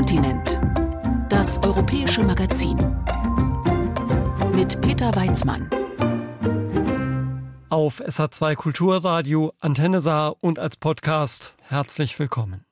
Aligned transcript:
Kontinent. 0.00 0.58
Das 1.28 1.62
europäische 1.62 2.22
Magazin. 2.22 2.78
Mit 4.54 4.80
Peter 4.80 5.14
Weizmann. 5.14 5.68
Auf 7.68 8.00
SA2 8.00 8.54
Kulturradio, 8.54 9.52
Antenne 9.60 10.00
Saar 10.00 10.36
und 10.40 10.58
als 10.58 10.78
Podcast 10.78 11.52
herzlich 11.68 12.18
willkommen. 12.18 12.64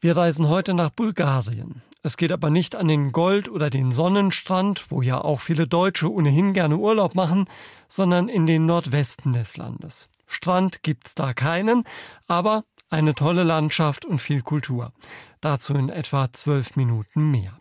Wir 0.00 0.16
reisen 0.16 0.48
heute 0.48 0.72
nach 0.72 0.88
Bulgarien. 0.88 1.82
Es 2.02 2.16
geht 2.16 2.32
aber 2.32 2.48
nicht 2.48 2.76
an 2.76 2.88
den 2.88 3.12
Gold- 3.12 3.50
oder 3.50 3.68
den 3.68 3.92
Sonnenstrand, 3.92 4.90
wo 4.90 5.02
ja 5.02 5.20
auch 5.20 5.40
viele 5.40 5.66
Deutsche 5.66 6.10
ohnehin 6.10 6.54
gerne 6.54 6.78
Urlaub 6.78 7.14
machen, 7.14 7.44
sondern 7.88 8.30
in 8.30 8.46
den 8.46 8.64
Nordwesten 8.64 9.34
des 9.34 9.58
Landes. 9.58 10.08
Strand 10.26 10.82
gibt's 10.82 11.14
da 11.14 11.34
keinen, 11.34 11.84
aber 12.26 12.64
eine 12.90 13.14
tolle 13.14 13.44
Landschaft 13.44 14.04
und 14.04 14.20
viel 14.20 14.42
Kultur. 14.42 14.92
Dazu 15.40 15.74
in 15.74 15.88
etwa 15.88 16.32
zwölf 16.32 16.76
Minuten 16.76 17.30
mehr. 17.30 17.60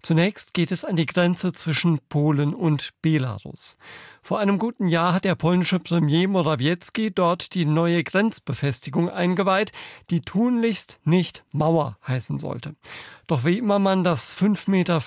Zunächst 0.00 0.54
geht 0.54 0.70
es 0.70 0.84
an 0.84 0.94
die 0.94 1.06
Grenze 1.06 1.52
zwischen 1.52 1.98
Polen 2.08 2.54
und 2.54 2.90
Belarus. 3.02 3.76
Vor 4.22 4.38
einem 4.38 4.58
guten 4.58 4.86
Jahr 4.86 5.12
hat 5.12 5.24
der 5.24 5.34
polnische 5.34 5.80
Premier 5.80 6.28
Morawiecki 6.28 7.10
dort 7.10 7.54
die 7.54 7.64
neue 7.64 8.04
Grenzbefestigung 8.04 9.10
eingeweiht, 9.10 9.72
die 10.10 10.20
tunlichst 10.20 11.00
nicht 11.04 11.44
Mauer 11.50 11.98
heißen 12.06 12.38
sollte. 12.38 12.76
Doch 13.26 13.44
wie 13.44 13.58
immer 13.58 13.80
man 13.80 14.04
das 14.04 14.34
5,50 14.34 14.70
Meter 14.70 15.00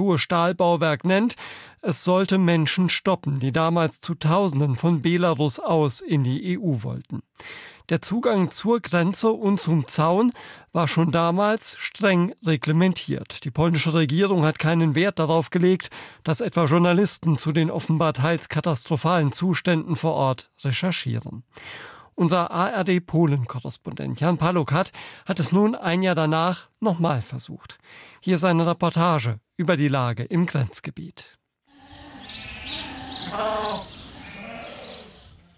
hohe 0.00 0.18
Stahlbauwerk 0.18 1.04
nennt, 1.04 1.34
es 1.82 2.04
sollte 2.04 2.38
Menschen 2.38 2.88
stoppen, 2.88 3.40
die 3.40 3.52
damals 3.52 4.00
zu 4.00 4.14
Tausenden 4.14 4.76
von 4.76 5.02
Belarus 5.02 5.58
aus 5.58 6.00
in 6.00 6.22
die 6.22 6.58
EU 6.58 6.82
wollten. 6.82 7.22
Der 7.90 8.00
Zugang 8.00 8.52
zur 8.52 8.80
Grenze 8.80 9.32
und 9.32 9.60
zum 9.60 9.88
Zaun 9.88 10.32
war 10.72 10.86
schon 10.86 11.10
damals 11.10 11.76
streng 11.76 12.32
reglementiert. 12.46 13.44
Die 13.44 13.50
polnische 13.50 13.94
Regierung 13.94 14.44
hat 14.44 14.60
keinen 14.60 14.94
Wert 14.94 15.18
darauf 15.18 15.50
gelegt, 15.50 15.90
dass 16.22 16.40
etwa 16.40 16.66
Journalisten 16.66 17.36
zu 17.36 17.50
den 17.50 17.68
offenbar 17.68 18.12
teils 18.12 18.48
katastrophalen 18.48 19.32
Zuständen 19.32 19.96
vor 19.96 20.14
Ort 20.14 20.50
recherchieren. 20.62 21.42
Unser 22.14 22.52
ARD-Polen-Korrespondent 22.52 24.20
Jan 24.20 24.38
Palokat 24.38 24.92
hat 25.26 25.40
es 25.40 25.50
nun 25.50 25.74
ein 25.74 26.02
Jahr 26.02 26.14
danach 26.14 26.68
nochmal 26.78 27.22
versucht. 27.22 27.78
Hier 28.20 28.38
seine 28.38 28.68
Reportage 28.68 29.40
über 29.56 29.76
die 29.76 29.88
Lage 29.88 30.22
im 30.22 30.46
Grenzgebiet. 30.46 31.38
Oh. 33.32 33.89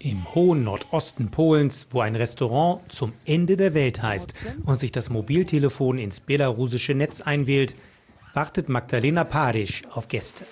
Im 0.05 0.35
hohen 0.35 0.65
Nordosten 0.65 1.31
Polens, 1.31 1.87
wo 1.91 2.01
ein 2.01 2.17
Restaurant 2.17 2.81
zum 2.91 3.13
Ende 3.25 3.55
der 3.55 3.73
Welt 3.73 4.03
heißt 4.03 4.35
und 4.67 4.81
sich 4.81 4.91
das 4.91 5.11
Mobiltelefon 5.11 5.97
ins 5.97 6.19
belarussische 6.19 6.93
Netz 6.93 7.21
einwählt, 7.21 7.77
wartet 8.35 8.69
Magdalena 8.69 9.23
Parisch 9.23 9.83
auf 9.93 10.09
Gäste. 10.09 10.45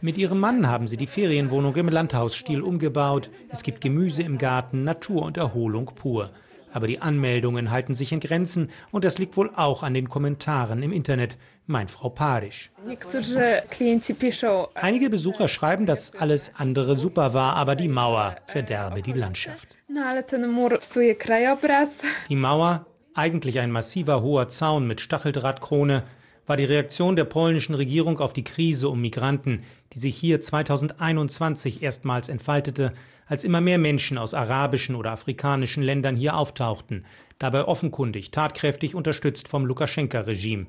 Mit 0.00 0.16
ihrem 0.16 0.40
Mann 0.40 0.68
haben 0.68 0.88
sie 0.88 0.96
die 0.96 1.06
Ferienwohnung 1.06 1.76
im 1.76 1.90
Landhausstil 1.90 2.62
umgebaut. 2.62 3.28
Es 3.50 3.62
gibt 3.62 3.82
Gemüse 3.82 4.22
im 4.22 4.38
Garten, 4.38 4.84
Natur 4.84 5.20
und 5.20 5.36
Erholung 5.36 5.92
pur. 5.94 6.30
Aber 6.72 6.86
die 6.86 7.02
Anmeldungen 7.02 7.70
halten 7.70 7.94
sich 7.94 8.12
in 8.12 8.20
Grenzen 8.20 8.70
und 8.90 9.04
das 9.04 9.18
liegt 9.18 9.36
wohl 9.36 9.50
auch 9.54 9.82
an 9.82 9.92
den 9.92 10.08
Kommentaren 10.08 10.82
im 10.82 10.92
Internet, 10.92 11.36
meint 11.68 11.90
Frau 11.90 12.08
Parisch. 12.08 12.70
Einige 14.74 15.10
Besucher 15.10 15.48
schreiben, 15.48 15.86
dass 15.86 16.14
alles 16.14 16.52
andere 16.56 16.96
super 16.96 17.34
war, 17.34 17.54
aber 17.54 17.76
die 17.76 17.88
Mauer 17.88 18.36
verderbe 18.46 19.02
die 19.02 19.12
Landschaft. 19.12 19.76
Die 22.28 22.36
Mauer, 22.36 22.86
eigentlich 23.14 23.60
ein 23.60 23.70
massiver 23.70 24.22
hoher 24.22 24.48
Zaun 24.48 24.86
mit 24.86 25.00
Stacheldrahtkrone, 25.00 26.02
war 26.46 26.56
die 26.56 26.64
Reaktion 26.64 27.14
der 27.14 27.24
polnischen 27.24 27.74
Regierung 27.74 28.20
auf 28.20 28.32
die 28.32 28.44
Krise 28.44 28.88
um 28.88 29.00
Migranten, 29.02 29.64
die 29.92 29.98
sich 29.98 30.16
hier 30.16 30.40
2021 30.40 31.82
erstmals 31.82 32.30
entfaltete, 32.30 32.94
als 33.26 33.44
immer 33.44 33.60
mehr 33.60 33.76
Menschen 33.76 34.16
aus 34.16 34.32
arabischen 34.32 34.94
oder 34.94 35.10
afrikanischen 35.10 35.82
Ländern 35.82 36.16
hier 36.16 36.34
auftauchten, 36.34 37.04
dabei 37.38 37.66
offenkundig 37.66 38.30
tatkräftig 38.30 38.94
unterstützt 38.94 39.48
vom 39.48 39.66
Lukaschenka-Regime. 39.66 40.66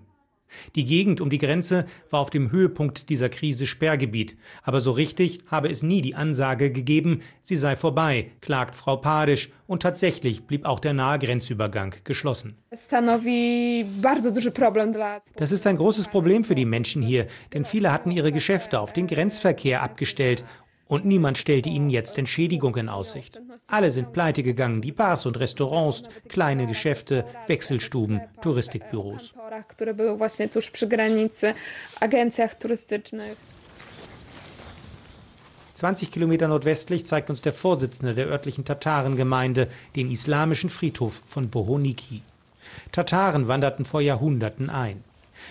Die 0.76 0.86
Gegend 0.86 1.22
um 1.22 1.30
die 1.30 1.38
Grenze 1.38 1.86
war 2.10 2.20
auf 2.20 2.30
dem 2.30 2.52
Höhepunkt 2.52 3.10
dieser 3.10 3.30
Krise 3.30 3.68
Sperrgebiet, 3.68 4.38
aber 4.64 4.82
so 4.82 4.92
richtig 4.92 5.40
habe 5.48 5.70
es 5.70 5.84
nie 5.84 6.02
die 6.02 6.16
Ansage 6.16 6.72
gegeben, 6.72 7.22
sie 7.42 7.56
sei 7.56 7.76
vorbei, 7.76 8.32
klagt 8.42 8.76
Frau 8.76 8.98
Padisch, 8.98 9.50
und 9.68 9.84
tatsächlich 9.84 10.46
blieb 10.46 10.66
auch 10.66 10.80
der 10.80 10.94
nahe 10.94 11.20
Grenzübergang 11.20 11.94
geschlossen. 12.04 12.58
Das 15.36 15.52
ist 15.52 15.68
ein 15.68 15.78
großes 15.78 16.08
Problem 16.08 16.44
für 16.44 16.56
die 16.56 16.66
Menschen 16.66 17.04
hier, 17.04 17.28
denn 17.54 17.66
viele 17.66 17.94
hatten 17.94 18.10
ihre 18.10 18.32
Geschäfte 18.32 18.80
auf 18.80 18.94
den 18.94 19.06
Grenzverkehr 19.06 19.84
abgestellt 19.84 20.44
und 20.90 21.06
niemand 21.06 21.38
stellte 21.38 21.70
ihnen 21.70 21.92
jetzt 21.92 22.18
Entschädigung 22.18 22.76
in 22.76 22.90
Aussicht. 22.90 23.40
Alle 23.68 23.92
sind 23.92 24.12
pleite 24.12 24.42
gegangen, 24.42 24.82
die 24.82 24.92
Bars 24.92 25.28
und 25.28 25.40
Restaurants, 25.40 26.04
kleine 26.28 26.66
Geschäfte, 26.66 27.26
Wechselstuben, 27.48 28.22
Touristikbüros. 28.42 29.34
20 35.76 36.12
Kilometer 36.12 36.48
nordwestlich 36.48 37.06
zeigt 37.06 37.30
uns 37.30 37.44
der 37.44 37.54
Vorsitzende 37.54 38.16
der 38.16 38.28
örtlichen 38.28 38.66
Tatarengemeinde 38.66 39.70
den 39.96 40.10
islamischen 40.10 40.72
Friedhof 40.72 41.22
von 41.28 41.50
Bohoniki. 41.50 42.24
Tataren 42.92 43.48
wanderten 43.48 43.86
vor 43.86 44.02
Jahrhunderten 44.02 44.72
ein. 44.72 45.04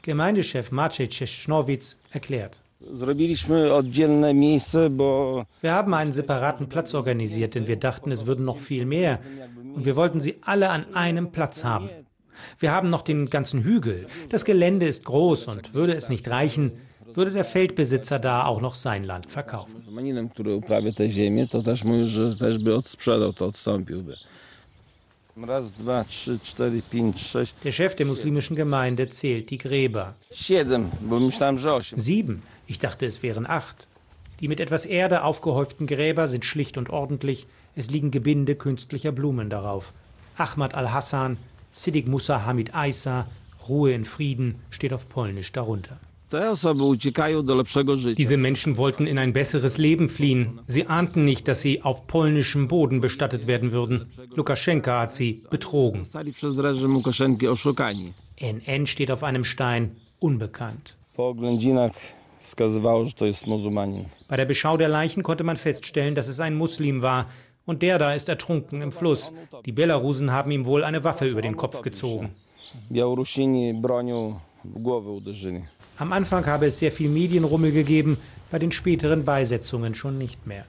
Gemeindechef 0.02 0.72
Maciej 0.72 1.08
Czeschnowitz 1.08 1.96
erklärt. 2.10 2.60
Wir 5.60 5.72
haben 5.72 5.94
einen 5.94 6.12
separaten 6.12 6.68
Platz 6.68 6.94
organisiert, 6.94 7.54
denn 7.54 7.66
wir 7.66 7.76
dachten, 7.76 8.12
es 8.12 8.26
würden 8.26 8.44
noch 8.44 8.58
viel 8.58 8.86
mehr. 8.86 9.18
Und 9.74 9.84
wir 9.84 9.96
wollten 9.96 10.20
sie 10.20 10.36
alle 10.42 10.70
an 10.70 10.94
einem 10.94 11.32
Platz 11.32 11.64
haben. 11.64 11.90
Wir 12.60 12.70
haben 12.70 12.88
noch 12.88 13.02
den 13.02 13.30
ganzen 13.30 13.64
Hügel. 13.64 14.06
Das 14.30 14.44
Gelände 14.44 14.86
ist 14.86 15.04
groß 15.04 15.48
und 15.48 15.74
würde 15.74 15.94
es 15.94 16.08
nicht 16.08 16.28
reichen, 16.28 16.72
würde 17.14 17.32
der 17.32 17.44
Feldbesitzer 17.44 18.20
da 18.20 18.44
auch 18.44 18.60
noch 18.60 18.76
sein 18.76 19.02
Land 19.02 19.28
verkaufen. 19.28 19.82
Der 27.64 27.72
Chef 27.72 27.94
der 27.94 28.06
muslimischen 28.06 28.56
Gemeinde 28.56 29.08
zählt 29.08 29.50
die 29.50 29.58
Gräber. 29.58 30.16
Sieben. 31.96 32.42
Ich 32.66 32.80
dachte, 32.80 33.06
es 33.06 33.22
wären 33.22 33.46
acht. 33.46 33.86
Die 34.40 34.48
mit 34.48 34.58
etwas 34.58 34.84
Erde 34.84 35.22
aufgehäuften 35.22 35.86
Gräber 35.86 36.26
sind 36.26 36.44
schlicht 36.44 36.76
und 36.76 36.90
ordentlich. 36.90 37.46
Es 37.76 37.88
liegen 37.88 38.10
Gebinde 38.10 38.56
künstlicher 38.56 39.12
Blumen 39.12 39.48
darauf. 39.48 39.92
Ahmad 40.36 40.74
al-Hassan, 40.74 41.36
Siddiq 41.70 42.08
Musa 42.08 42.44
Hamid 42.44 42.74
Aisa, 42.74 43.26
Ruhe 43.68 43.92
in 43.92 44.04
Frieden 44.04 44.56
steht 44.70 44.92
auf 44.92 45.08
Polnisch 45.08 45.52
darunter. 45.52 46.00
Diese 48.16 48.36
Menschen 48.36 48.76
wollten 48.76 49.06
in 49.06 49.18
ein 49.18 49.32
besseres 49.32 49.78
Leben 49.78 50.08
fliehen. 50.08 50.60
Sie 50.66 50.86
ahnten 50.86 51.24
nicht, 51.24 51.48
dass 51.48 51.62
sie 51.62 51.82
auf 51.82 52.06
polnischem 52.06 52.68
Boden 52.68 53.00
bestattet 53.00 53.46
werden 53.46 53.72
würden. 53.72 54.06
Lukaschenka 54.34 55.00
hat 55.00 55.14
sie 55.14 55.42
betrogen. 55.50 56.06
NN 58.40 58.86
steht 58.86 59.10
auf 59.10 59.22
einem 59.24 59.44
Stein, 59.44 59.96
unbekannt. 60.18 60.96
Bei 64.28 64.36
der 64.36 64.44
Beschau 64.44 64.76
der 64.76 64.88
Leichen 64.88 65.22
konnte 65.22 65.44
man 65.44 65.56
feststellen, 65.56 66.14
dass 66.14 66.28
es 66.28 66.40
ein 66.40 66.54
Muslim 66.54 67.02
war. 67.02 67.26
Und 67.66 67.82
der 67.82 67.98
da 67.98 68.14
ist 68.14 68.28
ertrunken 68.28 68.80
im 68.80 68.92
Fluss. 68.92 69.30
Die 69.66 69.72
Belarusen 69.72 70.30
haben 70.30 70.50
ihm 70.50 70.64
wohl 70.64 70.84
eine 70.84 71.04
Waffe 71.04 71.26
über 71.26 71.42
den 71.42 71.56
Kopf 71.56 71.82
gezogen. 71.82 72.30
Am 75.98 76.12
Anfang 76.12 76.46
habe 76.46 76.66
es 76.66 76.78
sehr 76.78 76.92
viel 76.92 77.08
Medienrummel 77.08 77.72
gegeben, 77.72 78.18
bei 78.52 78.60
den 78.60 78.70
späteren 78.70 79.24
Beisetzungen 79.24 79.96
schon 79.96 80.16
nicht 80.16 80.46
mehr. 80.46 80.64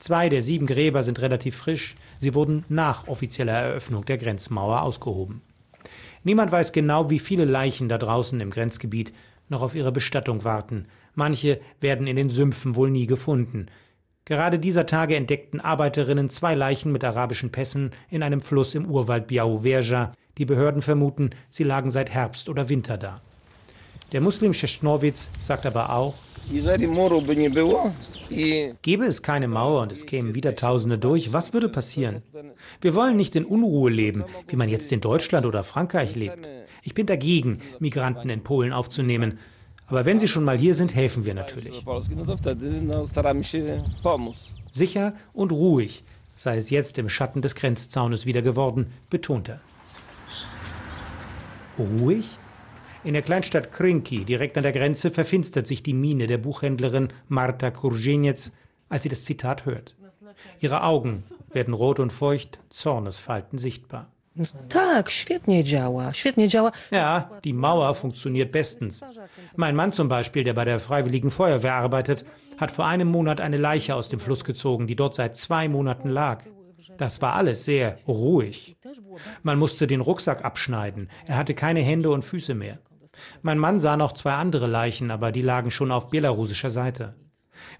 Zwei 0.00 0.28
der 0.28 0.42
sieben 0.42 0.66
Gräber 0.66 1.04
sind 1.04 1.20
relativ 1.20 1.56
frisch, 1.56 1.94
sie 2.18 2.34
wurden 2.34 2.64
nach 2.68 3.06
offizieller 3.06 3.52
Eröffnung 3.52 4.04
der 4.04 4.18
Grenzmauer 4.18 4.82
ausgehoben. 4.82 5.40
Niemand 6.24 6.50
weiß 6.50 6.72
genau, 6.72 7.10
wie 7.10 7.20
viele 7.20 7.44
Leichen 7.44 7.88
da 7.88 7.96
draußen 7.96 8.40
im 8.40 8.50
Grenzgebiet 8.50 9.12
noch 9.48 9.62
auf 9.62 9.76
ihre 9.76 9.92
Bestattung 9.92 10.42
warten. 10.42 10.86
Manche 11.14 11.60
werden 11.80 12.08
in 12.08 12.16
den 12.16 12.28
Sümpfen 12.28 12.74
wohl 12.74 12.90
nie 12.90 13.06
gefunden. 13.06 13.66
Gerade 14.24 14.58
dieser 14.58 14.86
Tage 14.86 15.14
entdeckten 15.14 15.60
Arbeiterinnen 15.60 16.28
zwei 16.28 16.56
Leichen 16.56 16.90
mit 16.90 17.04
arabischen 17.04 17.52
Pässen 17.52 17.92
in 18.10 18.24
einem 18.24 18.40
Fluss 18.40 18.74
im 18.74 18.86
Urwald 18.86 19.28
Białowieża. 19.28 20.12
Die 20.38 20.44
Behörden 20.44 20.82
vermuten, 20.82 21.30
sie 21.50 21.62
lagen 21.62 21.92
seit 21.92 22.10
Herbst 22.10 22.48
oder 22.48 22.68
Winter 22.68 22.98
da. 22.98 23.22
Der 24.12 24.20
Muslim 24.20 24.54
Szeschnowitz 24.54 25.28
sagt 25.40 25.66
aber 25.66 25.92
auch, 25.92 26.14
Gäbe 28.82 29.04
es 29.04 29.22
keine 29.22 29.48
Mauer 29.48 29.82
und 29.82 29.92
es 29.92 30.06
kämen 30.06 30.34
wieder 30.34 30.54
Tausende 30.54 30.98
durch, 30.98 31.32
was 31.32 31.52
würde 31.52 31.68
passieren? 31.68 32.22
Wir 32.80 32.94
wollen 32.94 33.16
nicht 33.16 33.34
in 33.34 33.44
Unruhe 33.44 33.90
leben, 33.90 34.24
wie 34.46 34.56
man 34.56 34.68
jetzt 34.68 34.92
in 34.92 35.00
Deutschland 35.00 35.44
oder 35.46 35.64
Frankreich 35.64 36.14
lebt. 36.14 36.48
Ich 36.82 36.94
bin 36.94 37.06
dagegen, 37.06 37.60
Migranten 37.80 38.30
in 38.30 38.42
Polen 38.42 38.72
aufzunehmen. 38.72 39.38
Aber 39.88 40.04
wenn 40.04 40.18
sie 40.18 40.28
schon 40.28 40.44
mal 40.44 40.58
hier 40.58 40.74
sind, 40.74 40.94
helfen 40.94 41.24
wir 41.24 41.34
natürlich. 41.34 41.84
Sicher 44.72 45.14
und 45.32 45.52
ruhig 45.52 46.04
sei 46.36 46.56
es 46.56 46.70
jetzt 46.70 46.98
im 46.98 47.08
Schatten 47.08 47.42
des 47.42 47.54
Grenzzaunes 47.54 48.26
wieder 48.26 48.42
geworden, 48.42 48.92
betont 49.10 49.48
er. 49.48 49.60
Ruhig? 51.78 52.26
In 53.06 53.12
der 53.12 53.22
Kleinstadt 53.22 53.70
Krinki, 53.70 54.24
direkt 54.24 54.56
an 54.56 54.64
der 54.64 54.72
Grenze, 54.72 55.12
verfinstert 55.12 55.68
sich 55.68 55.84
die 55.84 55.94
Miene 55.94 56.26
der 56.26 56.38
Buchhändlerin 56.38 57.10
Marta 57.28 57.70
Kurgenetz, 57.70 58.50
als 58.88 59.04
sie 59.04 59.08
das 59.08 59.22
Zitat 59.22 59.64
hört. 59.64 59.94
Ihre 60.58 60.82
Augen 60.82 61.22
werden 61.52 61.72
rot 61.72 62.00
und 62.00 62.12
feucht, 62.12 62.58
Zornesfalten 62.68 63.60
sichtbar. 63.60 64.10
Tak, 64.68 65.10
świetnie 65.10 65.62
działa, 65.62 66.12
świetnie 66.12 66.48
działa. 66.48 66.72
Ja, 66.90 67.30
die 67.44 67.54
Mauer 67.54 67.94
funktioniert 67.94 68.50
bestens. 68.50 69.04
Mein 69.54 69.76
Mann 69.76 69.92
zum 69.92 70.08
Beispiel, 70.08 70.42
der 70.42 70.54
bei 70.54 70.64
der 70.64 70.80
Freiwilligen 70.80 71.30
Feuerwehr 71.30 71.74
arbeitet, 71.74 72.24
hat 72.58 72.72
vor 72.72 72.86
einem 72.86 73.08
Monat 73.08 73.40
eine 73.40 73.56
Leiche 73.56 73.94
aus 73.94 74.08
dem 74.08 74.18
Fluss 74.18 74.44
gezogen, 74.44 74.88
die 74.88 74.96
dort 74.96 75.14
seit 75.14 75.36
zwei 75.36 75.68
Monaten 75.68 76.08
lag. 76.08 76.42
Das 76.98 77.22
war 77.22 77.34
alles 77.34 77.64
sehr 77.64 77.98
ruhig. 78.08 78.76
Man 79.44 79.60
musste 79.60 79.86
den 79.86 80.00
Rucksack 80.00 80.44
abschneiden. 80.44 81.08
Er 81.24 81.36
hatte 81.36 81.54
keine 81.54 81.80
Hände 81.80 82.10
und 82.10 82.24
Füße 82.24 82.54
mehr. 82.54 82.78
Mein 83.42 83.58
Mann 83.58 83.80
sah 83.80 83.96
noch 83.96 84.12
zwei 84.12 84.34
andere 84.34 84.66
Leichen, 84.66 85.10
aber 85.10 85.32
die 85.32 85.42
lagen 85.42 85.70
schon 85.70 85.92
auf 85.92 86.08
belarussischer 86.10 86.70
Seite. 86.70 87.14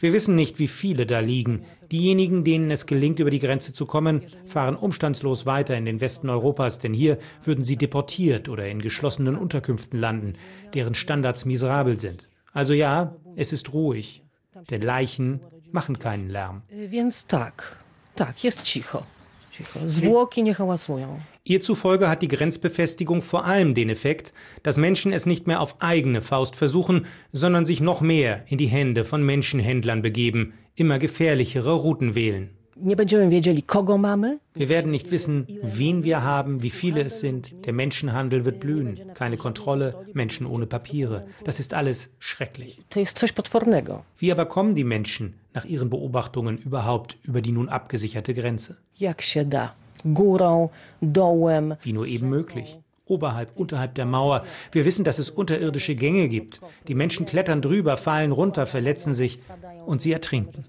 Wir 0.00 0.12
wissen 0.12 0.34
nicht, 0.34 0.58
wie 0.58 0.68
viele 0.68 1.06
da 1.06 1.20
liegen. 1.20 1.64
Diejenigen, 1.92 2.44
denen 2.44 2.70
es 2.70 2.86
gelingt, 2.86 3.20
über 3.20 3.30
die 3.30 3.38
Grenze 3.38 3.72
zu 3.72 3.86
kommen, 3.86 4.22
fahren 4.44 4.76
umstandslos 4.76 5.46
weiter 5.46 5.76
in 5.76 5.84
den 5.84 6.00
Westen 6.00 6.30
Europas, 6.30 6.78
denn 6.78 6.94
hier 6.94 7.18
würden 7.44 7.64
sie 7.64 7.76
deportiert 7.76 8.48
oder 8.48 8.66
in 8.68 8.80
geschlossenen 8.80 9.36
Unterkünften 9.36 9.98
landen, 10.00 10.34
deren 10.74 10.94
Standards 10.94 11.44
miserabel 11.44 11.98
sind. 11.98 12.28
Also 12.52 12.72
ja, 12.72 13.14
es 13.36 13.52
ist 13.52 13.72
ruhig, 13.72 14.22
denn 14.70 14.82
Leichen 14.82 15.40
machen 15.72 15.98
keinen 15.98 16.30
Lärm. 16.30 16.62
Hałasują. 20.58 21.20
Ihr 21.48 21.60
zufolge 21.60 22.08
hat 22.08 22.22
die 22.22 22.28
Grenzbefestigung 22.28 23.22
vor 23.22 23.44
allem 23.44 23.74
den 23.74 23.88
Effekt, 23.88 24.32
dass 24.64 24.78
Menschen 24.78 25.12
es 25.12 25.26
nicht 25.26 25.46
mehr 25.46 25.60
auf 25.60 25.80
eigene 25.80 26.20
Faust 26.20 26.56
versuchen, 26.56 27.06
sondern 27.32 27.66
sich 27.66 27.80
noch 27.80 28.00
mehr 28.00 28.42
in 28.48 28.58
die 28.58 28.66
Hände 28.66 29.04
von 29.04 29.22
Menschenhändlern 29.22 30.02
begeben, 30.02 30.54
immer 30.74 30.98
gefährlichere 30.98 31.72
Routen 31.72 32.16
wählen. 32.16 32.50
Wir 32.74 32.98
werden 34.68 34.90
nicht 34.90 35.10
wissen, 35.12 35.46
wen 35.62 36.02
wir 36.02 36.24
haben, 36.24 36.62
wie 36.62 36.70
viele 36.70 37.02
es 37.02 37.20
sind. 37.20 37.64
Der 37.64 37.72
Menschenhandel 37.72 38.44
wird 38.44 38.58
blühen. 38.58 39.00
Keine 39.14 39.36
Kontrolle, 39.36 40.04
Menschen 40.14 40.46
ohne 40.46 40.66
Papiere. 40.66 41.28
Das 41.44 41.60
ist 41.60 41.74
alles 41.74 42.10
schrecklich. 42.18 42.80
Wie 44.18 44.32
aber 44.32 44.46
kommen 44.46 44.74
die 44.74 44.84
Menschen 44.84 45.34
nach 45.54 45.64
ihren 45.64 45.90
Beobachtungen 45.90 46.58
überhaupt 46.58 47.16
über 47.22 47.40
die 47.40 47.52
nun 47.52 47.68
abgesicherte 47.68 48.34
Grenze? 48.34 48.78
Jak 48.96 49.22
się 49.22 49.44
da. 49.44 49.76
Górą, 50.06 50.70
dołem. 51.02 51.74
Wie 51.82 51.92
nur 51.92 52.06
eben 52.06 52.28
möglich 52.28 52.78
oberhalb, 53.06 53.56
unterhalb 53.56 53.94
der 53.94 54.06
Mauer. 54.06 54.44
Wir 54.72 54.84
wissen, 54.84 55.04
dass 55.04 55.18
es 55.18 55.30
unterirdische 55.30 55.94
Gänge 55.94 56.28
gibt. 56.28 56.60
Die 56.88 56.94
Menschen 56.94 57.26
klettern 57.26 57.62
drüber, 57.62 57.96
fallen 57.96 58.32
runter, 58.32 58.66
verletzen 58.66 59.14
sich 59.14 59.38
und 59.86 60.02
sie 60.02 60.12
ertrinken. 60.12 60.64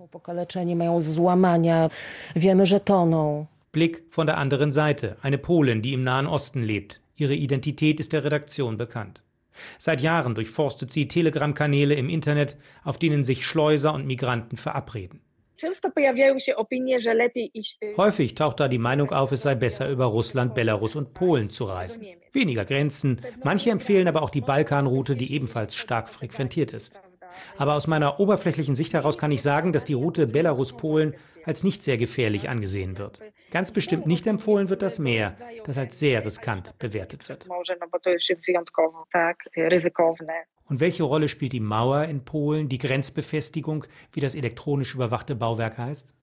Blick 3.71 4.03
von 4.09 4.27
der 4.27 4.37
anderen 4.37 4.71
Seite. 4.71 5.17
Eine 5.21 5.37
Polin, 5.37 5.81
die 5.81 5.93
im 5.93 6.03
Nahen 6.03 6.27
Osten 6.27 6.63
lebt. 6.63 7.01
Ihre 7.15 7.35
Identität 7.35 7.99
ist 7.99 8.13
der 8.13 8.23
Redaktion 8.23 8.77
bekannt. 8.77 9.21
Seit 9.79 10.01
Jahren 10.01 10.35
durchforstet 10.35 10.91
sie 10.91 11.07
Telegram-Kanäle 11.07 11.95
im 11.95 12.09
Internet, 12.09 12.57
auf 12.83 12.99
denen 12.99 13.23
sich 13.23 13.45
Schleuser 13.45 13.93
und 13.93 14.05
Migranten 14.05 14.55
verabreden. 14.55 15.21
Häufig 17.97 18.35
taucht 18.35 18.59
da 18.59 18.67
die 18.67 18.77
Meinung 18.77 19.11
auf, 19.11 19.31
es 19.31 19.41
sei 19.41 19.55
besser, 19.55 19.89
über 19.89 20.05
Russland, 20.05 20.53
Belarus 20.53 20.95
und 20.95 21.13
Polen 21.13 21.49
zu 21.49 21.65
reisen. 21.65 22.05
Weniger 22.31 22.65
Grenzen. 22.65 23.21
Manche 23.43 23.71
empfehlen 23.71 24.07
aber 24.07 24.21
auch 24.21 24.29
die 24.29 24.41
Balkanroute, 24.41 25.15
die 25.15 25.33
ebenfalls 25.33 25.75
stark 25.75 26.09
frequentiert 26.09 26.71
ist. 26.71 27.01
Aber 27.57 27.75
aus 27.75 27.87
meiner 27.87 28.19
oberflächlichen 28.19 28.75
Sicht 28.75 28.93
heraus 28.93 29.17
kann 29.17 29.31
ich 29.31 29.41
sagen, 29.41 29.73
dass 29.73 29.85
die 29.85 29.93
Route 29.93 30.27
Belarus-Polen 30.27 31.15
als 31.45 31.63
nicht 31.63 31.83
sehr 31.83 31.97
gefährlich 31.97 32.49
angesehen 32.49 32.97
wird. 32.97 33.21
Ganz 33.51 33.71
bestimmt 33.71 34.05
nicht 34.05 34.27
empfohlen 34.27 34.69
wird 34.69 34.81
das 34.81 34.99
Meer, 34.99 35.37
das 35.63 35.77
als 35.77 35.99
sehr 35.99 36.25
riskant 36.25 36.77
bewertet 36.79 37.29
wird. 37.29 37.47
Und 40.69 40.81
welche 40.81 41.03
Rolle 41.03 41.29
spielt 41.29 41.53
die 41.53 41.61
Mauer 41.61 42.03
in 42.03 42.25
Polen, 42.25 42.67
die 42.67 42.77
Grenzbefestigung, 42.77 43.85
wie 44.11 44.19
das 44.19 44.35
elektronisch 44.35 44.95
überwachte 44.95 45.33
Bauwerk 45.33 45.77
heißt? 45.77 46.13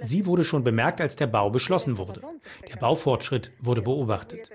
Sie 0.00 0.26
wurde 0.26 0.44
schon 0.44 0.64
bemerkt, 0.64 1.00
als 1.00 1.14
der 1.14 1.28
Bau 1.28 1.50
beschlossen 1.50 1.96
wurde. 1.96 2.22
Der 2.68 2.76
Baufortschritt 2.76 3.52
wurde 3.60 3.82
beobachtet. 3.82 4.50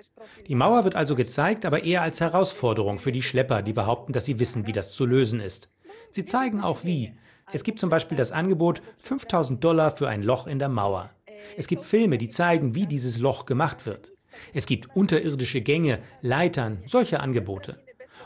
Die 0.47 0.55
Mauer 0.55 0.83
wird 0.83 0.95
also 0.95 1.15
gezeigt, 1.15 1.65
aber 1.65 1.83
eher 1.83 2.01
als 2.01 2.19
Herausforderung 2.19 2.97
für 2.97 3.13
die 3.13 3.21
Schlepper, 3.21 3.61
die 3.61 3.73
behaupten, 3.73 4.11
dass 4.11 4.25
sie 4.25 4.39
wissen, 4.39 4.67
wie 4.67 4.73
das 4.73 4.91
zu 4.91 5.05
lösen 5.05 5.39
ist. 5.39 5.71
Sie 6.11 6.25
zeigen 6.25 6.59
auch 6.59 6.83
wie. 6.83 7.13
Es 7.51 7.63
gibt 7.63 7.79
zum 7.79 7.89
Beispiel 7.89 8.17
das 8.17 8.33
Angebot 8.33 8.81
5000 8.97 9.63
Dollar 9.63 9.91
für 9.91 10.09
ein 10.09 10.21
Loch 10.21 10.47
in 10.47 10.59
der 10.59 10.67
Mauer. 10.67 11.11
Es 11.55 11.67
gibt 11.67 11.85
Filme, 11.85 12.17
die 12.17 12.27
zeigen, 12.27 12.75
wie 12.75 12.85
dieses 12.85 13.19
Loch 13.19 13.45
gemacht 13.45 13.85
wird. 13.85 14.11
Es 14.53 14.65
gibt 14.65 14.95
unterirdische 14.95 15.61
Gänge, 15.61 15.99
Leitern, 16.21 16.83
solche 16.85 17.21
Angebote. 17.21 17.81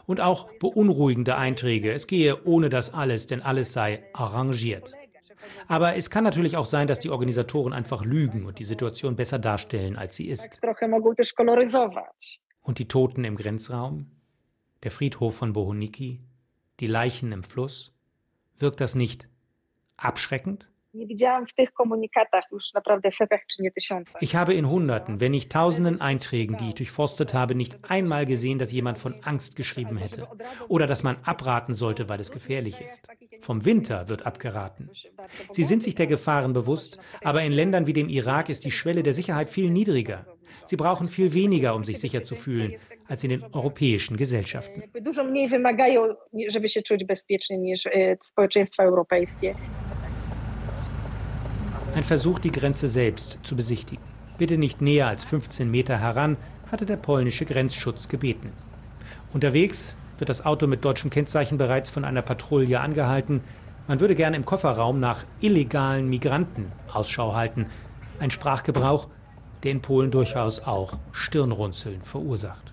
Und 0.08 0.20
auch 0.22 0.52
beunruhigende 0.54 1.38
Einträge. 1.38 1.94
Es 1.94 2.08
gehe 2.08 2.44
ohne 2.46 2.70
das 2.70 2.94
alles, 2.94 3.28
denn 3.28 3.42
alles 3.42 3.74
sei 3.74 4.04
arrangiert. 4.14 4.94
Aber 5.68 5.96
es 5.96 6.10
kann 6.10 6.24
natürlich 6.24 6.58
auch 6.58 6.66
sein, 6.66 6.88
dass 6.88 7.00
die 7.00 7.12
Organisatoren 7.12 7.74
einfach 7.74 8.04
lügen 8.04 8.46
und 8.46 8.58
die 8.58 8.64
Situation 8.64 9.16
besser 9.16 9.38
darstellen, 9.38 9.98
als 9.98 10.16
sie 10.16 10.28
ist. 10.28 10.60
Und 12.62 12.80
die 12.80 12.88
Toten 12.88 13.24
im 13.24 13.36
Grenzraum? 13.36 14.08
Der 14.84 14.92
Friedhof 14.92 15.36
von 15.36 15.54
Bohuniki? 15.54 16.22
Die 16.80 16.88
Leichen 16.88 17.32
im 17.32 17.44
Fluss? 17.44 17.94
Wirkt 18.62 18.80
das 18.80 18.96
nicht 18.96 19.28
abschreckend? 19.98 20.70
Ich 24.20 24.36
habe 24.36 24.54
in 24.54 24.70
Hunderten, 24.70 25.22
wenn 25.22 25.32
nicht 25.32 25.52
Tausenden 25.52 26.02
Einträgen, 26.02 26.58
die 26.58 26.70
ich 26.70 26.76
durchforstet 26.76 27.34
habe, 27.34 27.56
nicht 27.56 27.90
einmal 27.90 28.26
gesehen, 28.26 28.60
dass 28.60 28.74
jemand 28.74 28.98
von 28.98 29.16
Angst 29.24 29.56
geschrieben 29.56 29.96
hätte 29.98 30.28
oder 30.68 30.88
dass 30.88 31.02
man 31.02 31.16
abraten 31.24 31.74
sollte, 31.74 32.10
weil 32.10 32.20
es 32.20 32.32
gefährlich 32.32 32.82
ist. 32.82 33.08
Vom 33.40 33.64
Winter 33.64 34.10
wird 34.10 34.26
abgeraten. 34.26 34.90
Sie 35.52 35.64
sind 35.64 35.82
sich 35.82 35.96
der 35.96 36.08
Gefahren 36.08 36.52
bewusst, 36.52 37.00
aber 37.24 37.42
in 37.44 37.54
Ländern 37.54 37.88
wie 37.88 37.94
dem 37.94 38.10
Irak 38.10 38.50
ist 38.50 38.66
die 38.66 38.72
Schwelle 38.72 39.02
der 39.02 39.14
Sicherheit 39.14 39.50
viel 39.50 39.70
niedriger. 39.70 40.26
Sie 40.66 40.76
brauchen 40.76 41.08
viel 41.08 41.34
weniger, 41.34 41.76
um 41.76 41.84
sich 41.84 42.00
sicher 42.00 42.24
zu 42.24 42.36
fühlen, 42.36 42.76
als 43.08 43.24
in 43.24 43.30
den 43.30 43.44
europäischen 43.52 44.18
Gesellschaften. 44.18 44.84
Ein 51.94 52.04
Versuch, 52.04 52.40
die 52.40 52.52
Grenze 52.52 52.88
selbst 52.88 53.40
zu 53.44 53.56
besichtigen. 53.56 54.04
Bitte 54.38 54.58
nicht 54.58 54.82
näher 54.82 55.08
als 55.08 55.26
15 55.26 55.70
Meter 55.70 56.00
heran, 56.00 56.38
hatte 56.72 56.86
der 56.86 56.96
polnische 56.96 57.46
Grenzschutz 57.46 58.08
gebeten. 58.08 58.54
Unterwegs 59.34 59.98
wird 60.18 60.30
das 60.30 60.46
Auto 60.46 60.68
mit 60.68 60.86
deutschen 60.86 61.10
Kennzeichen 61.10 61.58
bereits 61.58 61.90
von 61.90 62.06
einer 62.06 62.22
Patrouille 62.22 62.80
angehalten. 62.80 63.42
Man 63.88 64.00
würde 64.00 64.16
gerne 64.16 64.38
im 64.38 64.46
Kofferraum 64.46 65.00
nach 65.00 65.26
illegalen 65.42 66.10
Migranten 66.10 66.72
Ausschau 66.94 67.34
halten. 67.34 67.66
Ein 68.20 68.32
Sprachgebrauch, 68.32 69.10
der 69.64 69.72
in 69.72 69.82
Polen 69.82 70.12
durchaus 70.12 70.60
auch 70.62 70.98
Stirnrunzeln 71.12 72.02
verursacht. 72.02 72.72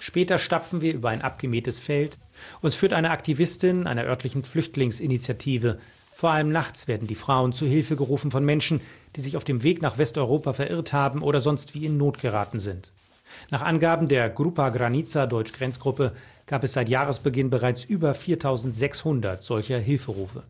Später 0.00 0.38
stapfen 0.38 0.80
wir 0.80 0.94
über 0.94 1.10
ein 1.10 1.22
abgemähtes 1.22 1.78
Feld, 1.78 2.16
uns 2.60 2.74
führt 2.74 2.92
eine 2.92 3.10
Aktivistin 3.10 3.86
einer 3.86 4.04
örtlichen 4.04 4.44
Flüchtlingsinitiative. 4.44 5.78
Vor 6.14 6.30
allem 6.30 6.50
nachts 6.50 6.88
werden 6.88 7.06
die 7.06 7.14
Frauen 7.14 7.52
zu 7.52 7.66
Hilfe 7.66 7.96
gerufen 7.96 8.30
von 8.30 8.44
Menschen, 8.44 8.80
die 9.16 9.20
sich 9.20 9.36
auf 9.36 9.44
dem 9.44 9.62
Weg 9.62 9.82
nach 9.82 9.98
Westeuropa 9.98 10.52
verirrt 10.52 10.92
haben 10.92 11.22
oder 11.22 11.40
sonst 11.40 11.74
wie 11.74 11.84
in 11.84 11.96
Not 11.96 12.20
geraten 12.20 12.60
sind. 12.60 12.92
Nach 13.50 13.62
Angaben 13.62 14.08
der 14.08 14.30
Grupa 14.30 14.70
Granica 14.70 15.26
Deutsch-Grenzgruppe 15.26 16.12
gab 16.46 16.64
es 16.64 16.72
seit 16.72 16.88
Jahresbeginn 16.88 17.50
bereits 17.50 17.84
über 17.84 18.14
4600 18.14 19.42
solcher 19.42 19.78
Hilferufe. 19.78 20.42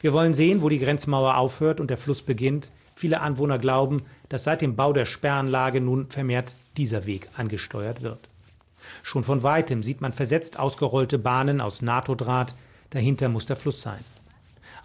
Wir 0.00 0.12
wollen 0.12 0.34
sehen, 0.34 0.62
wo 0.62 0.68
die 0.68 0.78
Grenzmauer 0.78 1.36
aufhört 1.36 1.80
und 1.80 1.88
der 1.88 1.98
Fluss 1.98 2.22
beginnt. 2.22 2.70
Viele 2.94 3.20
Anwohner 3.20 3.58
glauben, 3.58 4.02
dass 4.28 4.44
seit 4.44 4.62
dem 4.62 4.76
Bau 4.76 4.92
der 4.92 5.06
Sperrenlage 5.06 5.80
nun 5.80 6.08
vermehrt 6.10 6.52
dieser 6.76 7.06
Weg 7.06 7.28
angesteuert 7.36 8.02
wird. 8.02 8.20
Schon 9.02 9.24
von 9.24 9.42
weitem 9.42 9.82
sieht 9.82 10.00
man 10.00 10.12
versetzt 10.12 10.58
ausgerollte 10.58 11.18
Bahnen 11.18 11.60
aus 11.60 11.82
NATO-Draht, 11.82 12.54
dahinter 12.90 13.28
muss 13.28 13.46
der 13.46 13.56
Fluss 13.56 13.80
sein. 13.80 14.02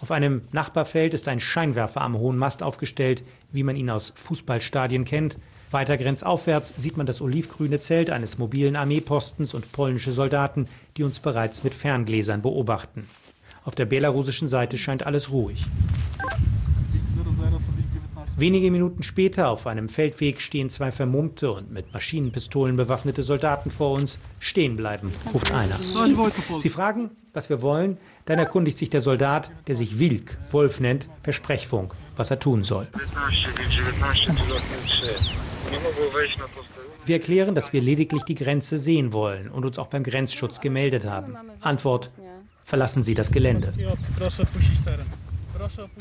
Auf 0.02 0.12
einem 0.12 0.42
Nachbarfeld 0.52 1.14
ist 1.14 1.28
ein 1.28 1.40
Scheinwerfer 1.40 2.02
am 2.02 2.18
hohen 2.18 2.38
Mast 2.38 2.64
aufgestellt, 2.64 3.24
wie 3.52 3.64
man 3.64 3.76
ihn 3.76 3.90
aus 3.90 4.14
Fußballstadien 4.16 5.06
kennt. 5.06 5.38
Weiter 5.72 5.98
grenzaufwärts 5.98 6.74
sieht 6.78 6.98
man 6.98 7.06
das 7.06 7.22
olivgrüne 7.22 7.80
Zelt 7.80 8.10
eines 8.10 8.38
mobilen 8.38 8.76
Armeepostens 8.76 9.54
und 9.54 9.72
polnische 9.72 10.12
Soldaten, 10.12 10.68
die 10.98 11.04
uns 11.04 11.20
bereits 11.20 11.64
mit 11.64 11.74
Ferngläsern 11.74 12.42
beobachten. 12.42 13.08
Auf 13.64 13.76
der 13.76 13.86
belarussischen 13.86 14.50
Seite 14.50 14.78
scheint 14.78 15.04
alles 15.04 15.32
ruhig. 15.32 15.66
Wenige 18.38 18.72
Minuten 18.72 19.04
später 19.04 19.50
auf 19.50 19.68
einem 19.68 19.88
Feldweg 19.88 20.42
stehen 20.42 20.72
zwei 20.72 20.90
vermummte 20.90 21.52
und 21.52 21.72
mit 21.72 21.94
Maschinenpistolen 21.94 22.76
bewaffnete 22.76 23.22
Soldaten 23.22 23.70
vor 23.70 23.92
uns. 23.92 24.18
Stehen 24.40 24.76
bleiben, 24.76 25.14
ruft 25.32 25.52
einer. 25.52 25.78
Sie 26.58 26.70
fragen, 26.70 27.12
was 27.34 27.50
wir 27.50 27.62
wollen. 27.62 27.98
Dann 28.26 28.40
erkundigt 28.40 28.80
sich 28.80 28.90
der 28.90 29.02
Soldat, 29.02 29.52
der 29.68 29.76
sich 29.76 30.00
Wilk, 30.00 30.38
Wolf 30.50 30.80
nennt, 30.80 31.08
per 31.22 31.34
Sprechfunk, 31.34 31.94
was 32.16 32.32
er 32.32 32.40
tun 32.40 32.64
soll. 32.64 32.88
Wir 37.06 37.16
erklären, 37.16 37.56
dass 37.56 37.74
wir 37.74 37.82
lediglich 37.82 38.24
die 38.24 38.36
Grenze 38.36 38.78
sehen 38.78 39.12
wollen 39.14 39.50
und 39.50 39.66
uns 39.66 39.80
auch 39.80 39.88
beim 39.88 40.04
Grenzschutz 40.04 40.62
gemeldet 40.62 41.06
haben. 41.06 41.36
Antwort, 41.60 42.12
verlassen 42.64 43.04
Sie 43.04 43.16
das 43.16 43.32
Gelände. 43.32 43.74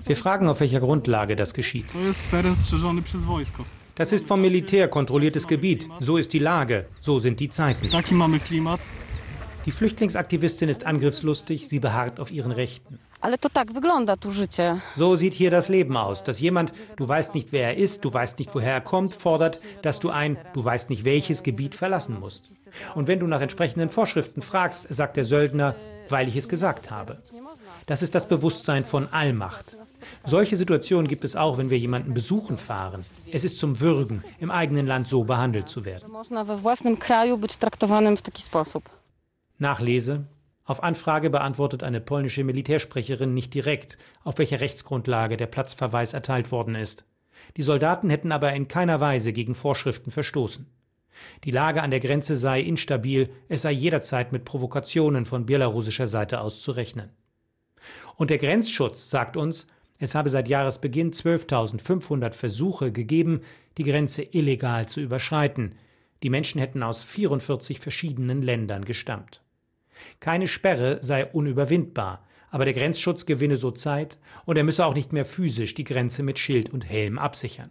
Wir 0.04 0.16
fragen, 0.16 0.48
auf 0.48 0.60
welcher 0.60 0.80
Grundlage 0.80 1.36
das 1.36 1.54
geschieht. 1.54 1.86
Das 3.94 4.12
ist 4.12 4.26
vom 4.26 4.40
Militär 4.40 4.88
kontrolliertes 4.88 5.46
Gebiet. 5.46 5.88
So 6.00 6.16
ist 6.16 6.32
die 6.32 6.38
Lage. 6.38 6.86
So 7.00 7.18
sind 7.18 7.40
die 7.40 7.50
Zeiten. 7.50 7.90
Die 9.66 9.70
Flüchtlingsaktivistin 9.70 10.68
ist 10.68 10.86
angriffslustig. 10.86 11.68
Sie 11.68 11.80
beharrt 11.80 12.18
auf 12.18 12.30
ihren 12.30 12.52
Rechten. 12.52 12.98
So 14.96 15.14
sieht 15.14 15.34
hier 15.34 15.50
das 15.50 15.68
Leben 15.68 15.96
aus, 15.96 16.24
dass 16.24 16.40
jemand, 16.40 16.72
du 16.96 17.06
weißt 17.06 17.34
nicht, 17.34 17.52
wer 17.52 17.68
er 17.68 17.76
ist, 17.76 18.04
du 18.04 18.12
weißt 18.12 18.38
nicht, 18.38 18.54
woher 18.54 18.72
er 18.72 18.80
kommt, 18.80 19.14
fordert, 19.14 19.60
dass 19.82 20.00
du 20.00 20.08
ein, 20.08 20.38
du 20.54 20.64
weißt 20.64 20.88
nicht, 20.88 21.04
welches 21.04 21.42
Gebiet 21.42 21.74
verlassen 21.74 22.18
musst. 22.18 22.44
Und 22.94 23.08
wenn 23.08 23.20
du 23.20 23.26
nach 23.26 23.40
entsprechenden 23.40 23.90
Vorschriften 23.90 24.42
fragst, 24.42 24.86
sagt 24.92 25.16
der 25.16 25.24
Söldner, 25.24 25.74
weil 26.08 26.28
ich 26.28 26.36
es 26.36 26.48
gesagt 26.48 26.90
habe. 26.90 27.18
Das 27.86 28.02
ist 28.02 28.14
das 28.14 28.26
Bewusstsein 28.26 28.84
von 28.84 29.08
Allmacht. 29.12 29.76
Solche 30.24 30.56
Situationen 30.56 31.08
gibt 31.08 31.24
es 31.24 31.36
auch, 31.36 31.58
wenn 31.58 31.70
wir 31.70 31.78
jemanden 31.78 32.14
besuchen 32.14 32.56
fahren. 32.56 33.04
Es 33.30 33.44
ist 33.44 33.58
zum 33.58 33.80
Würgen, 33.80 34.24
im 34.38 34.50
eigenen 34.50 34.86
Land 34.86 35.08
so 35.08 35.24
behandelt 35.24 35.68
zu 35.68 35.84
werden. 35.84 36.10
Nachlese. 39.58 40.24
Auf 40.70 40.84
Anfrage 40.84 41.30
beantwortet 41.30 41.82
eine 41.82 42.00
polnische 42.00 42.44
Militärsprecherin 42.44 43.34
nicht 43.34 43.54
direkt, 43.54 43.98
auf 44.22 44.38
welcher 44.38 44.60
Rechtsgrundlage 44.60 45.36
der 45.36 45.48
Platzverweis 45.48 46.12
erteilt 46.14 46.52
worden 46.52 46.76
ist. 46.76 47.04
Die 47.56 47.64
Soldaten 47.64 48.08
hätten 48.08 48.30
aber 48.30 48.52
in 48.52 48.68
keiner 48.68 49.00
Weise 49.00 49.32
gegen 49.32 49.56
Vorschriften 49.56 50.12
verstoßen. 50.12 50.68
Die 51.42 51.50
Lage 51.50 51.82
an 51.82 51.90
der 51.90 51.98
Grenze 51.98 52.36
sei 52.36 52.60
instabil, 52.60 53.30
es 53.48 53.62
sei 53.62 53.72
jederzeit 53.72 54.30
mit 54.30 54.44
Provokationen 54.44 55.26
von 55.26 55.44
belarussischer 55.44 56.06
Seite 56.06 56.40
aus 56.40 56.60
zu 56.60 56.70
rechnen. 56.70 57.10
Und 58.14 58.30
der 58.30 58.38
Grenzschutz 58.38 59.10
sagt 59.10 59.36
uns, 59.36 59.66
es 59.98 60.14
habe 60.14 60.28
seit 60.28 60.46
Jahresbeginn 60.46 61.10
12.500 61.10 62.32
Versuche 62.32 62.92
gegeben, 62.92 63.40
die 63.76 63.82
Grenze 63.82 64.22
illegal 64.22 64.88
zu 64.88 65.00
überschreiten. 65.00 65.74
Die 66.22 66.30
Menschen 66.30 66.60
hätten 66.60 66.84
aus 66.84 67.02
44 67.02 67.80
verschiedenen 67.80 68.40
Ländern 68.40 68.84
gestammt. 68.84 69.42
Keine 70.21 70.49
Sperre 70.49 70.99
sei 71.02 71.26
unüberwindbar, 71.26 72.26
aber 72.50 72.64
der 72.64 72.75
Grenzschutz 72.75 73.26
gewinne 73.26 73.57
so 73.57 73.71
Zeit 73.71 74.19
und 74.45 74.57
er 74.57 74.64
müsse 74.64 74.85
auch 74.85 74.95
nicht 74.95 75.12
mehr 75.12 75.25
physisch 75.25 75.75
die 75.75 75.85
Grenze 75.85 76.23
mit 76.23 76.38
Schild 76.38 76.71
und 76.71 76.88
Helm 76.88 77.19
absichern. 77.19 77.71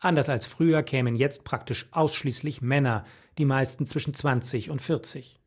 Anders 0.00 0.28
als 0.28 0.46
früher 0.46 0.82
kämen 0.82 1.16
jetzt 1.16 1.44
praktisch 1.44 1.86
ausschließlich 1.90 2.62
Männer, 2.62 3.04
die 3.38 3.44
meisten 3.44 3.86
zwischen 3.86 4.14
20 4.14 4.70
und 4.70 4.80
40. 4.80 5.40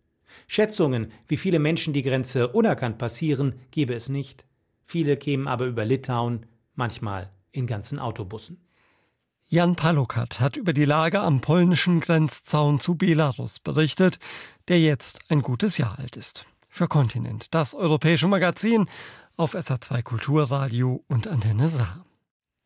Schätzungen, 0.47 1.11
wie 1.27 1.37
viele 1.37 1.59
Menschen 1.59 1.93
die 1.93 2.03
Grenze 2.03 2.49
unerkannt 2.49 2.97
passieren, 2.97 3.55
gebe 3.71 3.93
es 3.93 4.09
nicht. 4.09 4.45
Viele 4.85 5.17
kämen 5.17 5.47
aber 5.47 5.65
über 5.65 5.85
Litauen, 5.85 6.45
manchmal 6.75 7.31
in 7.51 7.65
ganzen 7.65 7.97
Autobussen. 7.97 8.66
Jan 9.49 9.77
Palokat 9.77 10.41
hat 10.41 10.57
über 10.57 10.73
die 10.73 10.83
Lage 10.83 11.21
am 11.21 11.39
polnischen 11.39 12.01
Grenzzaun 12.01 12.81
zu 12.81 12.95
Belarus 12.95 13.59
berichtet, 13.59 14.19
der 14.67 14.81
jetzt 14.81 15.21
ein 15.29 15.41
gutes 15.41 15.77
Jahr 15.77 15.97
alt 15.99 16.17
ist. 16.17 16.45
Für 16.67 16.89
Kontinent, 16.89 17.55
das 17.55 17.73
europäische 17.73 18.27
Magazin 18.27 18.89
auf 19.37 19.55
SA2 19.55 20.03
Kulturradio 20.03 21.01
und 21.07 21.27
Antenne 21.27 21.69
Saar. 21.69 22.05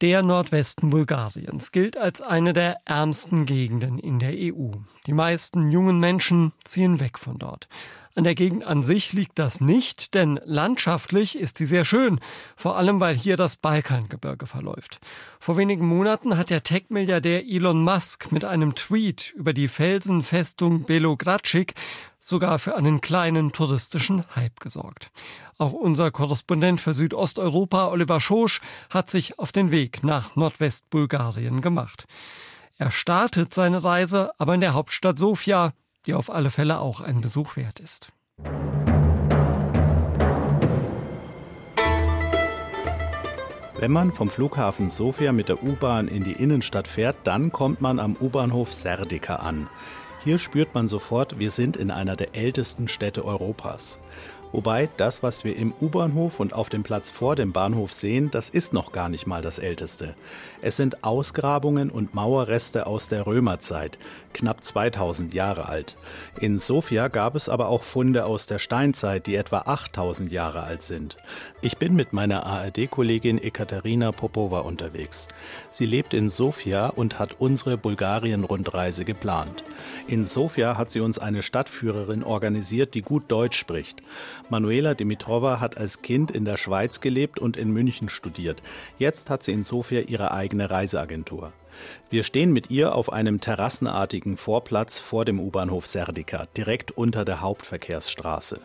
Der 0.01 0.23
Nordwesten 0.23 0.89
Bulgariens 0.89 1.71
gilt 1.71 1.97
als 1.97 2.23
eine 2.23 2.51
der 2.51 2.77
ärmsten 2.85 3.45
Gegenden 3.45 3.99
in 3.99 4.17
der 4.17 4.33
EU. 4.33 4.71
Die 5.05 5.13
meisten 5.13 5.69
jungen 5.69 5.99
Menschen 5.99 6.51
ziehen 6.63 6.99
weg 6.99 7.19
von 7.19 7.37
dort. 7.37 7.67
An 8.13 8.25
der 8.25 8.35
Gegend 8.35 8.65
an 8.65 8.83
sich 8.83 9.13
liegt 9.13 9.39
das 9.39 9.61
nicht, 9.61 10.13
denn 10.15 10.37
landschaftlich 10.43 11.37
ist 11.37 11.57
sie 11.57 11.65
sehr 11.65 11.85
schön, 11.85 12.19
vor 12.57 12.75
allem 12.75 12.99
weil 12.99 13.15
hier 13.15 13.37
das 13.37 13.55
Balkangebirge 13.55 14.47
verläuft. 14.47 14.99
Vor 15.39 15.55
wenigen 15.55 15.87
Monaten 15.87 16.37
hat 16.37 16.49
der 16.49 16.61
Tech-Milliardär 16.61 17.45
Elon 17.45 17.81
Musk 17.83 18.29
mit 18.33 18.43
einem 18.43 18.75
Tweet 18.75 19.33
über 19.37 19.53
die 19.53 19.69
Felsenfestung 19.69 20.83
Belogradschik 20.83 21.73
sogar 22.19 22.59
für 22.59 22.75
einen 22.75 22.99
kleinen 22.99 23.53
touristischen 23.53 24.25
Hype 24.35 24.59
gesorgt. 24.59 25.09
Auch 25.57 25.71
unser 25.71 26.11
Korrespondent 26.11 26.81
für 26.81 26.93
Südosteuropa, 26.93 27.87
Oliver 27.87 28.19
Schosch, 28.19 28.59
hat 28.89 29.09
sich 29.09 29.39
auf 29.39 29.53
den 29.53 29.71
Weg 29.71 30.03
nach 30.03 30.35
Nordwestbulgarien 30.35 31.61
gemacht. 31.61 32.05
Er 32.77 32.91
startet 32.91 33.53
seine 33.53 33.83
Reise 33.83 34.31
aber 34.37 34.55
in 34.55 34.61
der 34.61 34.73
Hauptstadt 34.73 35.17
Sofia, 35.17 35.73
die 36.05 36.13
auf 36.13 36.29
alle 36.29 36.49
Fälle 36.49 36.79
auch 36.79 37.01
ein 37.01 37.21
Besuch 37.21 37.55
wert 37.55 37.79
ist. 37.79 38.11
Wenn 43.81 43.91
man 43.91 44.11
vom 44.11 44.29
Flughafen 44.29 44.91
Sofia 44.91 45.31
mit 45.31 45.49
der 45.49 45.63
U-Bahn 45.63 46.07
in 46.07 46.23
die 46.23 46.33
Innenstadt 46.33 46.87
fährt, 46.87 47.15
dann 47.23 47.51
kommt 47.51 47.81
man 47.81 47.99
am 47.99 48.15
U-Bahnhof 48.15 48.71
Serdika 48.71 49.37
an. 49.37 49.69
Hier 50.23 50.37
spürt 50.37 50.75
man 50.75 50.87
sofort, 50.87 51.39
wir 51.39 51.49
sind 51.49 51.77
in 51.77 51.89
einer 51.89 52.15
der 52.15 52.35
ältesten 52.35 52.87
Städte 52.87 53.25
Europas. 53.25 53.97
Wobei 54.51 54.89
das, 54.97 55.23
was 55.23 55.43
wir 55.43 55.55
im 55.55 55.73
U-Bahnhof 55.81 56.39
und 56.39 56.53
auf 56.53 56.69
dem 56.69 56.83
Platz 56.83 57.09
vor 57.09 57.35
dem 57.35 57.53
Bahnhof 57.53 57.93
sehen, 57.93 58.29
das 58.29 58.49
ist 58.49 58.73
noch 58.73 58.91
gar 58.91 59.09
nicht 59.09 59.25
mal 59.25 59.41
das 59.41 59.59
Älteste. 59.59 60.13
Es 60.61 60.77
sind 60.77 61.03
Ausgrabungen 61.03 61.89
und 61.89 62.13
Mauerreste 62.13 62.85
aus 62.85 63.07
der 63.07 63.25
Römerzeit, 63.25 63.97
knapp 64.33 64.63
2000 64.63 65.33
Jahre 65.33 65.67
alt. 65.67 65.95
In 66.39 66.57
Sofia 66.57 67.07
gab 67.07 67.35
es 67.35 67.49
aber 67.49 67.67
auch 67.67 67.83
Funde 67.83 68.25
aus 68.25 68.45
der 68.45 68.59
Steinzeit, 68.59 69.27
die 69.27 69.35
etwa 69.35 69.59
8000 69.59 70.31
Jahre 70.31 70.63
alt 70.63 70.83
sind. 70.83 71.17
Ich 71.61 71.77
bin 71.77 71.95
mit 71.95 72.13
meiner 72.13 72.45
ARD-Kollegin 72.45 73.37
Ekaterina 73.37 74.11
Popova 74.11 74.61
unterwegs. 74.61 75.27
Sie 75.69 75.85
lebt 75.85 76.13
in 76.13 76.29
Sofia 76.29 76.87
und 76.87 77.19
hat 77.19 77.35
unsere 77.39 77.77
Bulgarien-Rundreise 77.77 79.05
geplant. 79.05 79.63
In 80.07 80.25
Sofia 80.25 80.77
hat 80.77 80.91
sie 80.91 81.01
uns 81.01 81.19
eine 81.19 81.41
Stadtführerin 81.41 82.23
organisiert, 82.23 82.93
die 82.93 83.01
gut 83.01 83.23
Deutsch 83.29 83.57
spricht. 83.57 84.01
Manuela 84.49 84.93
Dimitrova 84.93 85.59
hat 85.59 85.77
als 85.77 86.01
Kind 86.01 86.31
in 86.31 86.45
der 86.45 86.57
Schweiz 86.57 87.01
gelebt 87.01 87.39
und 87.39 87.57
in 87.57 87.71
München 87.71 88.09
studiert. 88.09 88.61
Jetzt 88.97 89.29
hat 89.29 89.43
sie 89.43 89.51
in 89.51 89.63
Sofia 89.63 90.01
ihre 90.01 90.31
eigene 90.31 90.69
Reiseagentur. 90.69 91.53
Wir 92.09 92.23
stehen 92.23 92.51
mit 92.51 92.69
ihr 92.69 92.95
auf 92.95 93.11
einem 93.11 93.39
terrassenartigen 93.39 94.37
Vorplatz 94.37 94.99
vor 94.99 95.23
dem 95.23 95.39
U-Bahnhof 95.39 95.85
Serdika, 95.85 96.47
direkt 96.57 96.91
unter 96.91 97.23
der 97.23 97.41
Hauptverkehrsstraße. 97.41 98.59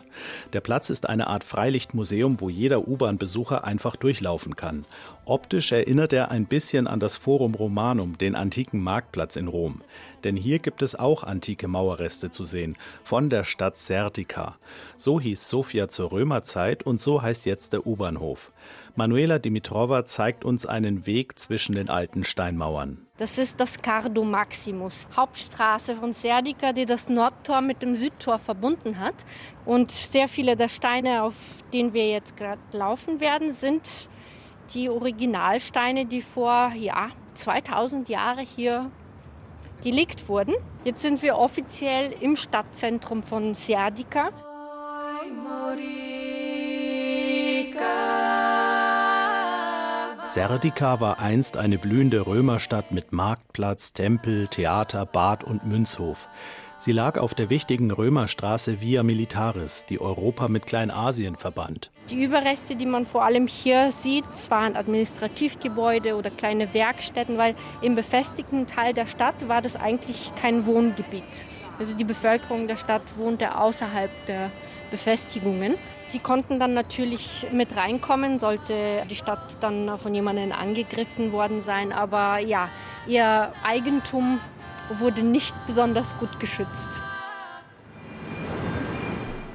Der 0.53 0.61
Platz 0.61 0.89
ist 0.89 1.07
eine 1.07 1.27
Art 1.27 1.43
Freilichtmuseum, 1.43 2.41
wo 2.41 2.49
jeder 2.49 2.87
U-Bahn-Besucher 2.87 3.63
einfach 3.63 3.95
durchlaufen 3.95 4.55
kann. 4.55 4.85
Optisch 5.25 5.71
erinnert 5.71 6.13
er 6.13 6.31
ein 6.31 6.45
bisschen 6.45 6.87
an 6.87 6.99
das 6.99 7.17
Forum 7.17 7.55
Romanum, 7.55 8.17
den 8.17 8.35
antiken 8.35 8.81
Marktplatz 8.81 9.35
in 9.35 9.47
Rom. 9.47 9.81
Denn 10.23 10.35
hier 10.35 10.59
gibt 10.59 10.81
es 10.81 10.95
auch 10.95 11.23
antike 11.23 11.67
Mauerreste 11.67 12.31
zu 12.31 12.43
sehen, 12.43 12.75
von 13.03 13.29
der 13.29 13.43
Stadt 13.43 13.77
Serdika. 13.77 14.57
So 14.95 15.19
hieß 15.19 15.47
Sofia 15.49 15.87
zur 15.87 16.11
Römerzeit 16.11 16.83
und 16.83 16.99
so 16.99 17.21
heißt 17.21 17.45
jetzt 17.45 17.73
der 17.73 17.85
U-Bahnhof. 17.85 18.51
Manuela 18.97 19.37
Dimitrova 19.37 20.03
zeigt 20.05 20.43
uns 20.43 20.65
einen 20.65 21.05
Weg 21.05 21.37
zwischen 21.37 21.75
den 21.75 21.87
alten 21.87 22.23
Steinmauern. 22.23 23.05
Das 23.17 23.37
ist 23.37 23.59
das 23.59 23.79
Cardo 23.83 24.23
Maximus, 24.23 25.07
Hauptstraße 25.15 25.95
von 25.97 26.13
Serdika, 26.13 26.73
die 26.73 26.87
das 26.87 27.07
Nordtor 27.07 27.61
mit 27.61 27.83
dem 27.83 27.95
Südtor 27.95 28.39
verbunden 28.39 28.99
hat. 28.99 29.23
Und 29.65 29.91
sehr 29.91 30.27
viele 30.27 30.55
der 30.55 30.69
Steine, 30.69 31.21
auf 31.21 31.35
denen 31.71 31.93
wir 31.93 32.09
jetzt 32.09 32.35
gerade 32.37 32.59
laufen 32.71 33.19
werden, 33.19 33.51
sind 33.51 34.09
die 34.73 34.89
Originalsteine, 34.89 36.07
die 36.07 36.23
vor 36.23 36.71
ja, 36.75 37.11
2000 37.35 38.09
Jahren 38.09 38.47
hier 38.47 38.89
gelegt 39.83 40.27
wurden. 40.27 40.55
Jetzt 40.83 41.03
sind 41.03 41.21
wir 41.21 41.37
offiziell 41.37 42.15
im 42.19 42.35
Stadtzentrum 42.35 43.21
von 43.21 43.53
Serdika. 43.53 44.31
Morika. 45.43 46.17
Serdica 50.37 50.99
war 50.99 51.17
einst 51.17 51.57
eine 51.57 51.79
blühende 51.79 52.27
Römerstadt 52.27 52.91
mit 52.91 53.11
Marktplatz, 53.11 53.93
Tempel, 53.93 54.47
Theater, 54.47 55.03
Bad 55.07 55.43
und 55.43 55.65
Münzhof. 55.65 56.27
Sie 56.79 56.91
lag 56.91 57.17
auf 57.17 57.33
der 57.33 57.49
wichtigen 57.49 57.89
Römerstraße 57.89 58.81
Via 58.81 59.01
Militaris, 59.01 59.85
die 59.89 59.99
Europa 59.99 60.47
mit 60.47 60.67
Kleinasien 60.67 61.35
verband. 61.35 61.89
Die 62.11 62.23
Überreste, 62.23 62.75
die 62.75 62.85
man 62.85 63.07
vor 63.07 63.25
allem 63.25 63.47
hier 63.47 63.91
sieht, 63.91 64.25
waren 64.49 64.75
Administrativgebäude 64.75 66.15
oder 66.15 66.29
kleine 66.29 66.75
Werkstätten, 66.75 67.39
weil 67.39 67.55
im 67.81 67.95
befestigten 67.95 68.67
Teil 68.67 68.93
der 68.93 69.07
Stadt 69.07 69.47
war 69.47 69.63
das 69.63 69.75
eigentlich 69.75 70.31
kein 70.39 70.67
Wohngebiet. 70.67 71.47
Also 71.79 71.95
die 71.95 72.03
Bevölkerung 72.03 72.67
der 72.67 72.77
Stadt 72.77 73.17
wohnte 73.17 73.57
außerhalb 73.59 74.11
der 74.27 74.51
Befestigungen. 74.91 75.73
Sie 76.05 76.19
konnten 76.19 76.59
dann 76.59 76.75
natürlich 76.75 77.47
mit 77.51 77.75
reinkommen, 77.75 78.37
sollte 78.37 79.03
die 79.09 79.15
Stadt 79.15 79.57
dann 79.61 79.97
von 79.97 80.13
jemandem 80.13 80.51
angegriffen 80.51 81.31
worden 81.31 81.59
sein. 81.59 81.91
Aber 81.91 82.37
ja, 82.37 82.69
ihr 83.07 83.51
Eigentum 83.63 84.39
wurde 84.99 85.23
nicht 85.23 85.55
besonders 85.65 86.17
gut 86.17 86.39
geschützt. 86.39 86.89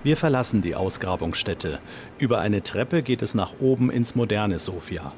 Wir 0.03 0.17
verlassen 0.17 0.63
die 0.63 0.75
Ausgrabungsstätte. 0.75 1.79
Über 2.19 2.41
eine 2.41 2.63
Treppe 2.63 3.03
geht 3.03 3.23
es 3.23 3.35
nach 3.35 3.53
oben 3.61 3.91
ins 3.91 4.17
moderne 4.17 4.59
Sofia. 4.59 5.13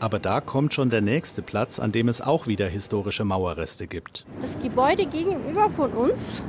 Aber 0.00 0.20
da 0.20 0.40
kommt 0.40 0.74
schon 0.74 0.90
der 0.90 1.00
nächste 1.00 1.42
Platz, 1.42 1.80
an 1.80 1.90
dem 1.90 2.08
es 2.08 2.20
auch 2.20 2.46
wieder 2.46 2.68
historische 2.68 3.24
Mauerreste 3.24 3.88
gibt. 3.88 4.24
Das 4.40 4.56
Gebäude 4.58 5.06
gegenüber 5.06 5.68
von 5.70 5.90
uns 5.92 6.40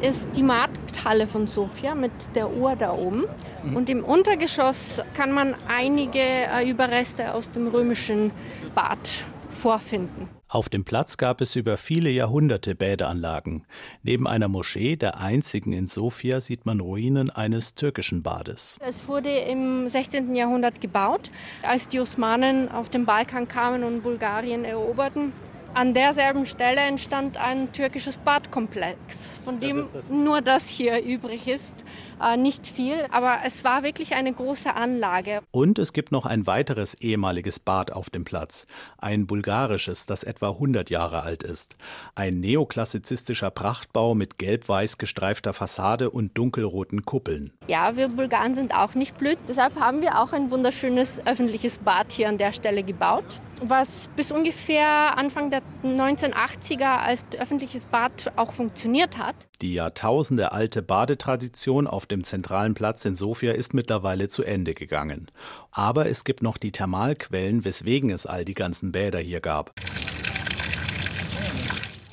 ist 0.00 0.28
die 0.36 0.42
Markthalle 0.42 1.26
von 1.26 1.46
Sofia 1.46 1.94
mit 1.94 2.12
der 2.34 2.50
Uhr 2.50 2.76
da 2.76 2.92
oben. 2.92 3.24
Mhm. 3.62 3.76
Und 3.76 3.90
im 3.90 4.04
Untergeschoss 4.04 5.02
kann 5.14 5.32
man 5.32 5.54
einige 5.68 6.18
äh, 6.18 6.68
Überreste 6.68 7.34
aus 7.34 7.50
dem 7.50 7.68
römischen 7.68 8.30
Bad 8.74 9.26
vorfinden. 9.50 10.33
Auf 10.54 10.68
dem 10.68 10.84
Platz 10.84 11.16
gab 11.16 11.40
es 11.40 11.56
über 11.56 11.76
viele 11.76 12.10
Jahrhunderte 12.10 12.76
Bädeanlagen. 12.76 13.66
Neben 14.04 14.28
einer 14.28 14.46
Moschee, 14.46 14.94
der 14.94 15.18
einzigen 15.18 15.72
in 15.72 15.88
Sofia, 15.88 16.40
sieht 16.40 16.64
man 16.64 16.78
Ruinen 16.78 17.28
eines 17.28 17.74
türkischen 17.74 18.22
Bades. 18.22 18.78
Es 18.78 19.08
wurde 19.08 19.36
im 19.36 19.88
16. 19.88 20.32
Jahrhundert 20.36 20.80
gebaut, 20.80 21.32
als 21.64 21.88
die 21.88 21.98
Osmanen 21.98 22.70
auf 22.70 22.88
den 22.88 23.04
Balkan 23.04 23.48
kamen 23.48 23.82
und 23.82 24.04
Bulgarien 24.04 24.64
eroberten. 24.64 25.32
An 25.76 25.92
derselben 25.92 26.46
Stelle 26.46 26.82
entstand 26.82 27.36
ein 27.36 27.72
türkisches 27.72 28.18
Badkomplex, 28.18 29.32
von 29.44 29.58
dem 29.58 29.78
das 29.78 29.90
das. 29.90 30.10
nur 30.10 30.40
das 30.40 30.68
hier 30.68 31.02
übrig 31.02 31.48
ist. 31.48 31.82
Äh, 32.22 32.36
nicht 32.36 32.68
viel, 32.68 33.06
aber 33.10 33.38
es 33.44 33.64
war 33.64 33.82
wirklich 33.82 34.14
eine 34.14 34.32
große 34.32 34.72
Anlage. 34.72 35.40
Und 35.50 35.80
es 35.80 35.92
gibt 35.92 36.12
noch 36.12 36.26
ein 36.26 36.46
weiteres 36.46 36.94
ehemaliges 36.94 37.58
Bad 37.58 37.92
auf 37.92 38.08
dem 38.08 38.24
Platz. 38.24 38.68
Ein 38.98 39.26
bulgarisches, 39.26 40.06
das 40.06 40.22
etwa 40.22 40.50
100 40.50 40.90
Jahre 40.90 41.24
alt 41.24 41.42
ist. 41.42 41.76
Ein 42.14 42.38
neoklassizistischer 42.38 43.50
Prachtbau 43.50 44.14
mit 44.14 44.38
gelb-weiß 44.38 44.96
gestreifter 44.98 45.54
Fassade 45.54 46.10
und 46.10 46.38
dunkelroten 46.38 47.04
Kuppeln. 47.04 47.52
Ja, 47.66 47.96
wir 47.96 48.10
Bulgaren 48.10 48.54
sind 48.54 48.76
auch 48.76 48.94
nicht 48.94 49.18
blöd. 49.18 49.38
Deshalb 49.48 49.74
haben 49.80 50.02
wir 50.02 50.20
auch 50.20 50.32
ein 50.32 50.52
wunderschönes 50.52 51.26
öffentliches 51.26 51.78
Bad 51.78 52.12
hier 52.12 52.28
an 52.28 52.38
der 52.38 52.52
Stelle 52.52 52.84
gebaut 52.84 53.40
was 53.60 54.08
bis 54.16 54.32
ungefähr 54.32 55.16
Anfang 55.16 55.50
der 55.50 55.62
1980er 55.84 56.98
als 56.98 57.24
öffentliches 57.38 57.84
Bad 57.84 58.32
auch 58.36 58.52
funktioniert 58.52 59.18
hat. 59.18 59.48
Die 59.62 59.74
Jahrtausende 59.74 60.52
alte 60.52 60.82
Badetradition 60.82 61.86
auf 61.86 62.06
dem 62.06 62.24
zentralen 62.24 62.74
Platz 62.74 63.04
in 63.04 63.14
Sofia 63.14 63.52
ist 63.52 63.74
mittlerweile 63.74 64.28
zu 64.28 64.42
Ende 64.42 64.74
gegangen. 64.74 65.30
Aber 65.70 66.08
es 66.08 66.24
gibt 66.24 66.42
noch 66.42 66.58
die 66.58 66.72
Thermalquellen, 66.72 67.64
weswegen 67.64 68.10
es 68.10 68.26
all 68.26 68.44
die 68.44 68.54
ganzen 68.54 68.92
Bäder 68.92 69.18
hier 69.18 69.40
gab. 69.40 69.72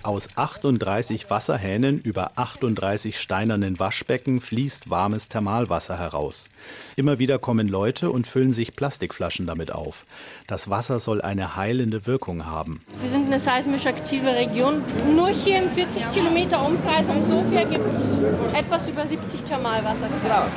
Aus 0.03 0.29
38 0.35 1.29
Wasserhähnen 1.29 1.99
über 1.99 2.31
38 2.35 3.19
steinernen 3.19 3.79
Waschbecken 3.79 4.41
fließt 4.41 4.89
warmes 4.89 5.27
Thermalwasser 5.27 5.99
heraus. 5.99 6.49
Immer 6.95 7.19
wieder 7.19 7.37
kommen 7.37 7.67
Leute 7.67 8.09
und 8.09 8.25
füllen 8.25 8.51
sich 8.51 8.75
Plastikflaschen 8.75 9.45
damit 9.45 9.71
auf. 9.71 10.07
Das 10.47 10.71
Wasser 10.71 10.97
soll 10.97 11.21
eine 11.21 11.55
heilende 11.55 12.07
Wirkung 12.07 12.47
haben. 12.47 12.81
Wir 12.99 13.11
sind 13.11 13.27
eine 13.27 13.39
seismisch 13.39 13.85
aktive 13.85 14.33
Region. 14.33 14.81
Nur 15.15 15.29
hier 15.29 15.61
im 15.61 15.69
40 15.69 16.11
Kilometer 16.11 16.65
Umkreis 16.65 17.07
um 17.07 17.23
Sofia 17.23 17.63
gibt 17.63 17.87
es 17.87 18.17
etwas 18.55 18.87
über 18.87 19.05
70 19.05 19.43
Thermalwasserquellen. 19.43 20.51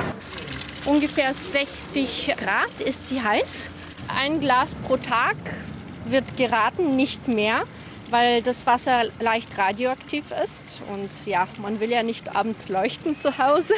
Ungefähr 0.85 1.33
60 1.51 2.33
Grad 2.35 2.81
ist 2.83 3.09
sie 3.09 3.21
heiß. 3.21 3.69
Ein 4.07 4.39
Glas 4.39 4.73
pro 4.87 4.97
Tag 4.97 5.35
wird 6.05 6.35
geraten, 6.35 6.95
nicht 6.95 7.27
mehr 7.27 7.63
weil 8.11 8.41
das 8.41 8.65
Wasser 8.65 9.03
leicht 9.19 9.57
radioaktiv 9.57 10.25
ist. 10.43 10.81
Und 10.93 11.25
ja, 11.25 11.47
man 11.61 11.79
will 11.79 11.91
ja 11.91 12.03
nicht 12.03 12.35
abends 12.35 12.69
leuchten 12.69 13.17
zu 13.17 13.37
Hause. 13.37 13.73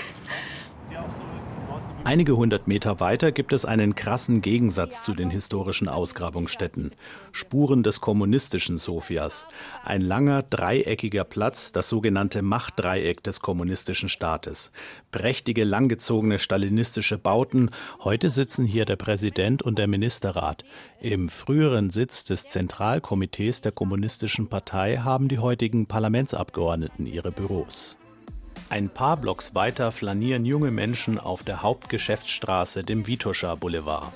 Einige 2.08 2.38
hundert 2.38 2.70
Meter 2.70 3.02
weiter 3.02 3.34
gibt 3.34 3.52
es 3.52 3.66
einen 3.66 3.94
krassen 3.94 4.42
Gegensatz 4.42 5.04
zu 5.04 5.14
den 5.14 5.30
historischen 5.30 5.90
Ausgrabungsstätten. 5.90 6.94
Spuren 7.34 7.84
des 7.84 8.00
kommunistischen 8.00 8.78
Sofias. 8.78 9.46
Ein 9.84 10.00
langer, 10.00 10.44
dreieckiger 10.44 11.26
Platz, 11.26 11.74
das 11.74 11.90
sogenannte 11.90 12.42
Machtdreieck 12.42 13.24
des 13.24 13.42
kommunistischen 13.42 14.08
Staates. 14.08 14.72
Prächtige, 15.12 15.66
langgezogene 15.66 16.40
stalinistische 16.40 17.18
Bauten. 17.18 17.72
Heute 18.02 18.30
sitzen 18.30 18.64
hier 18.66 18.86
der 18.86 18.96
Präsident 18.96 19.62
und 19.62 19.78
der 19.78 19.88
Ministerrat. 19.88 20.64
Im 21.02 21.28
früheren 21.28 21.90
Sitz 21.90 22.24
des 22.24 22.48
Zentralkomitees 22.48 23.60
der 23.60 23.74
Kommunistischen 23.74 24.48
Partei 24.48 25.00
haben 25.00 25.28
die 25.28 25.40
heutigen 25.40 25.88
Parlamentsabgeordneten 25.88 27.06
ihre 27.06 27.34
Büros. 27.34 27.98
Ein 28.70 28.90
paar 28.90 29.16
Blocks 29.16 29.56
weiter 29.56 29.94
flanieren 29.94 30.46
junge 30.46 30.72
Menschen 30.72 31.20
auf 31.20 31.44
der 31.44 31.62
Hauptgeschäftsstraße, 31.62 32.84
dem 32.84 33.08
Vitosha 33.08 33.56
Boulevard. 33.56 34.12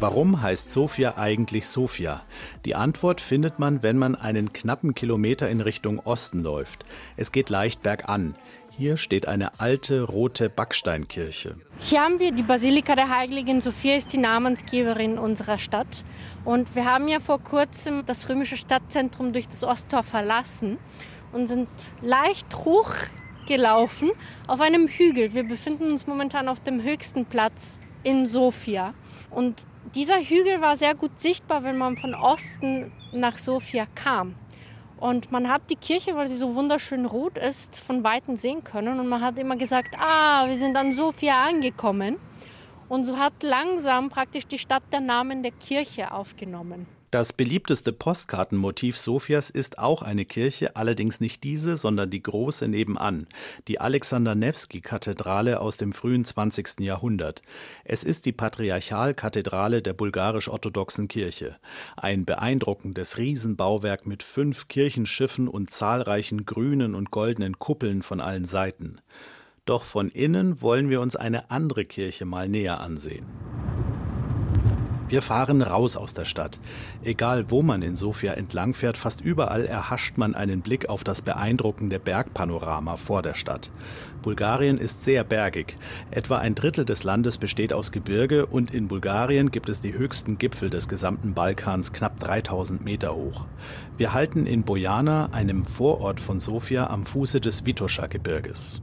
Warum 0.00 0.42
heißt 0.42 0.70
Sofia 0.70 1.16
eigentlich 1.16 1.66
Sofia? 1.66 2.22
Die 2.64 2.74
Antwort 2.74 3.20
findet 3.20 3.58
man, 3.58 3.82
wenn 3.82 3.98
man 3.98 4.14
einen 4.14 4.52
knappen 4.52 4.94
Kilometer 4.94 5.48
in 5.48 5.60
Richtung 5.60 5.98
Osten 6.00 6.40
läuft. 6.40 6.84
Es 7.16 7.32
geht 7.32 7.50
leicht 7.50 7.82
bergan. 7.82 8.36
Hier 8.78 8.96
steht 8.96 9.26
eine 9.26 9.58
alte 9.58 10.02
rote 10.02 10.48
Backsteinkirche. 10.48 11.56
Hier 11.80 12.00
haben 12.00 12.20
wir 12.20 12.30
die 12.30 12.44
Basilika 12.44 12.94
der 12.94 13.08
Heiligen 13.08 13.60
Sophia, 13.60 13.96
ist 13.96 14.12
die 14.12 14.18
Namensgeberin 14.18 15.18
unserer 15.18 15.58
Stadt. 15.58 16.04
Und 16.44 16.76
wir 16.76 16.84
haben 16.84 17.08
ja 17.08 17.18
vor 17.18 17.40
kurzem 17.40 18.06
das 18.06 18.28
römische 18.28 18.56
Stadtzentrum 18.56 19.32
durch 19.32 19.48
das 19.48 19.64
Osttor 19.64 20.04
verlassen 20.04 20.78
und 21.32 21.48
sind 21.48 21.68
leicht 22.02 22.54
hochgelaufen 22.54 24.12
auf 24.46 24.60
einem 24.60 24.86
Hügel. 24.86 25.34
Wir 25.34 25.42
befinden 25.42 25.90
uns 25.90 26.06
momentan 26.06 26.46
auf 26.48 26.60
dem 26.60 26.80
höchsten 26.80 27.26
Platz 27.26 27.80
in 28.04 28.28
Sofia. 28.28 28.94
Und 29.32 29.60
dieser 29.96 30.20
Hügel 30.20 30.60
war 30.60 30.76
sehr 30.76 30.94
gut 30.94 31.18
sichtbar, 31.18 31.64
wenn 31.64 31.78
man 31.78 31.96
von 31.96 32.14
Osten 32.14 32.92
nach 33.12 33.38
Sofia 33.38 33.88
kam. 33.96 34.36
Und 35.00 35.30
man 35.30 35.48
hat 35.48 35.62
die 35.70 35.76
Kirche, 35.76 36.16
weil 36.16 36.26
sie 36.26 36.36
so 36.36 36.54
wunderschön 36.54 37.06
rot 37.06 37.38
ist, 37.38 37.78
von 37.78 38.02
Weitem 38.02 38.36
sehen 38.36 38.64
können. 38.64 38.98
Und 38.98 39.08
man 39.08 39.20
hat 39.20 39.38
immer 39.38 39.56
gesagt, 39.56 39.94
ah, 39.98 40.46
wir 40.46 40.56
sind 40.56 40.76
an 40.76 40.90
Sofia 40.90 41.44
angekommen. 41.44 42.16
Und 42.88 43.04
so 43.04 43.18
hat 43.18 43.42
langsam 43.42 44.08
praktisch 44.08 44.46
die 44.46 44.58
Stadt 44.58 44.82
der 44.92 45.00
Namen 45.00 45.42
der 45.42 45.52
Kirche 45.52 46.10
aufgenommen. 46.10 46.97
Das 47.10 47.32
beliebteste 47.32 47.94
Postkartenmotiv 47.94 48.98
Sofias 48.98 49.48
ist 49.48 49.78
auch 49.78 50.02
eine 50.02 50.26
Kirche, 50.26 50.76
allerdings 50.76 51.20
nicht 51.20 51.42
diese, 51.42 51.78
sondern 51.78 52.10
die 52.10 52.22
große 52.22 52.68
nebenan, 52.68 53.26
die 53.66 53.80
Alexander 53.80 54.34
Nevsky-Kathedrale 54.34 55.60
aus 55.60 55.78
dem 55.78 55.94
frühen 55.94 56.26
20. 56.26 56.80
Jahrhundert. 56.80 57.40
Es 57.84 58.04
ist 58.04 58.26
die 58.26 58.32
Patriarchalkathedrale 58.32 59.80
der 59.80 59.94
bulgarisch-orthodoxen 59.94 61.08
Kirche. 61.08 61.56
Ein 61.96 62.26
beeindruckendes 62.26 63.16
Riesenbauwerk 63.16 64.06
mit 64.06 64.22
fünf 64.22 64.68
Kirchenschiffen 64.68 65.48
und 65.48 65.70
zahlreichen 65.70 66.44
grünen 66.44 66.94
und 66.94 67.10
goldenen 67.10 67.58
Kuppeln 67.58 68.02
von 68.02 68.20
allen 68.20 68.44
Seiten. 68.44 69.00
Doch 69.64 69.84
von 69.84 70.10
innen 70.10 70.60
wollen 70.60 70.90
wir 70.90 71.00
uns 71.00 71.16
eine 71.16 71.50
andere 71.50 71.86
Kirche 71.86 72.26
mal 72.26 72.50
näher 72.50 72.80
ansehen. 72.80 73.26
Wir 75.08 75.22
fahren 75.22 75.62
raus 75.62 75.96
aus 75.96 76.12
der 76.12 76.26
Stadt. 76.26 76.60
Egal 77.02 77.50
wo 77.50 77.62
man 77.62 77.80
in 77.80 77.96
Sofia 77.96 78.34
entlangfährt, 78.34 78.98
fast 78.98 79.22
überall 79.22 79.64
erhascht 79.64 80.18
man 80.18 80.34
einen 80.34 80.60
Blick 80.60 80.90
auf 80.90 81.02
das 81.02 81.22
beeindruckende 81.22 81.98
Bergpanorama 81.98 82.96
vor 82.96 83.22
der 83.22 83.32
Stadt. 83.32 83.70
Bulgarien 84.20 84.76
ist 84.76 85.04
sehr 85.04 85.24
bergig. 85.24 85.78
Etwa 86.10 86.36
ein 86.36 86.54
Drittel 86.54 86.84
des 86.84 87.04
Landes 87.04 87.38
besteht 87.38 87.72
aus 87.72 87.90
Gebirge 87.90 88.44
und 88.44 88.74
in 88.74 88.88
Bulgarien 88.88 89.50
gibt 89.50 89.70
es 89.70 89.80
die 89.80 89.94
höchsten 89.94 90.36
Gipfel 90.36 90.68
des 90.68 90.88
gesamten 90.88 91.32
Balkans, 91.32 91.94
knapp 91.94 92.20
3000 92.20 92.84
Meter 92.84 93.14
hoch. 93.14 93.46
Wir 93.96 94.12
halten 94.12 94.44
in 94.44 94.62
Bojana, 94.62 95.30
einem 95.32 95.64
Vorort 95.64 96.20
von 96.20 96.38
Sofia, 96.38 96.88
am 96.88 97.06
Fuße 97.06 97.40
des 97.40 97.64
Vitosha-Gebirges. 97.64 98.82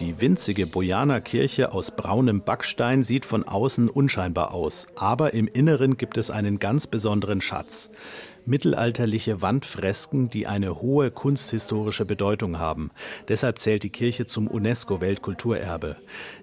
Die 0.00 0.20
winzige 0.20 0.66
Bojana 0.66 1.20
Kirche 1.20 1.72
aus 1.72 1.92
braunem 1.92 2.42
Backstein 2.42 3.04
sieht 3.04 3.24
von 3.24 3.44
außen 3.44 3.88
unscheinbar 3.88 4.52
aus, 4.52 4.88
aber 4.96 5.34
im 5.34 5.46
Inneren 5.46 5.96
gibt 5.96 6.18
es 6.18 6.32
einen 6.32 6.58
ganz 6.58 6.88
besonderen 6.88 7.40
Schatz 7.40 7.90
mittelalterliche 8.46 9.42
Wandfresken, 9.42 10.28
die 10.28 10.46
eine 10.46 10.80
hohe 10.80 11.10
kunsthistorische 11.10 12.04
Bedeutung 12.04 12.58
haben. 12.58 12.90
Deshalb 13.28 13.58
zählt 13.58 13.82
die 13.82 13.90
Kirche 13.90 14.26
zum 14.26 14.46
UNESCO-Weltkulturerbe. 14.48 15.96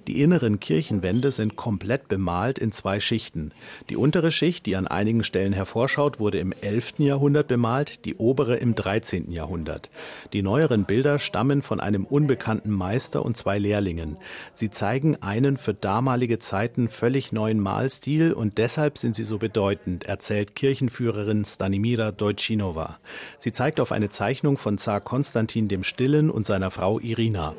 Die 0.07 0.21
inneren 0.21 0.59
Kirchenwände 0.59 1.29
sind 1.29 1.55
komplett 1.55 2.07
bemalt 2.07 2.57
in 2.57 2.71
zwei 2.71 2.99
Schichten. 2.99 3.51
Die 3.89 3.95
untere 3.95 4.31
Schicht, 4.31 4.65
die 4.65 4.75
an 4.75 4.87
einigen 4.87 5.23
Stellen 5.23 5.53
hervorschaut, 5.53 6.19
wurde 6.19 6.39
im 6.39 6.53
11. 6.59 6.93
Jahrhundert 6.97 7.47
bemalt, 7.47 8.05
die 8.05 8.15
obere 8.15 8.55
im 8.55 8.73
13. 8.73 9.31
Jahrhundert. 9.31 9.91
Die 10.33 10.41
neueren 10.41 10.85
Bilder 10.85 11.19
stammen 11.19 11.61
von 11.61 11.79
einem 11.79 12.05
unbekannten 12.05 12.71
Meister 12.71 13.23
und 13.23 13.37
zwei 13.37 13.59
Lehrlingen. 13.59 14.17
Sie 14.53 14.71
zeigen 14.71 15.21
einen 15.21 15.57
für 15.57 15.75
damalige 15.75 16.39
Zeiten 16.39 16.89
völlig 16.89 17.31
neuen 17.31 17.59
Malstil 17.59 18.33
und 18.33 18.57
deshalb 18.57 18.97
sind 18.97 19.15
sie 19.15 19.23
so 19.23 19.37
bedeutend, 19.37 20.05
erzählt 20.05 20.55
Kirchenführerin 20.55 21.45
Stanimira 21.45 22.11
Dojchinova. 22.11 22.97
Sie 23.37 23.51
zeigt 23.51 23.79
auf 23.79 23.91
eine 23.91 24.09
Zeichnung 24.09 24.57
von 24.57 24.79
Zar 24.79 25.01
Konstantin 25.01 25.67
dem 25.67 25.83
Stillen 25.83 26.31
und 26.31 26.45
seiner 26.45 26.71
Frau 26.71 26.99
Irina. 26.99 27.53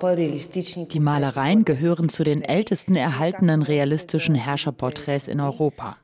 Die 0.00 1.00
Malereien 1.00 1.64
gehören 1.64 2.08
zu 2.08 2.24
den 2.24 2.42
ältesten 2.42 2.96
erhaltenen 2.96 3.62
realistischen 3.62 4.34
Herrscherporträts 4.34 5.28
in 5.28 5.40
Europa. 5.40 5.96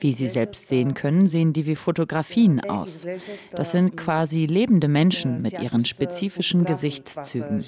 Wie 0.00 0.12
Sie 0.12 0.28
selbst 0.28 0.68
sehen 0.68 0.94
können, 0.94 1.26
sehen 1.26 1.52
die 1.52 1.66
wie 1.66 1.76
Fotografien 1.76 2.60
aus. 2.68 3.06
Das 3.52 3.72
sind 3.72 3.96
quasi 3.96 4.46
lebende 4.46 4.88
Menschen 4.88 5.40
mit 5.42 5.58
ihren 5.58 5.84
spezifischen 5.86 6.64
Gesichtszügen. 6.64 7.64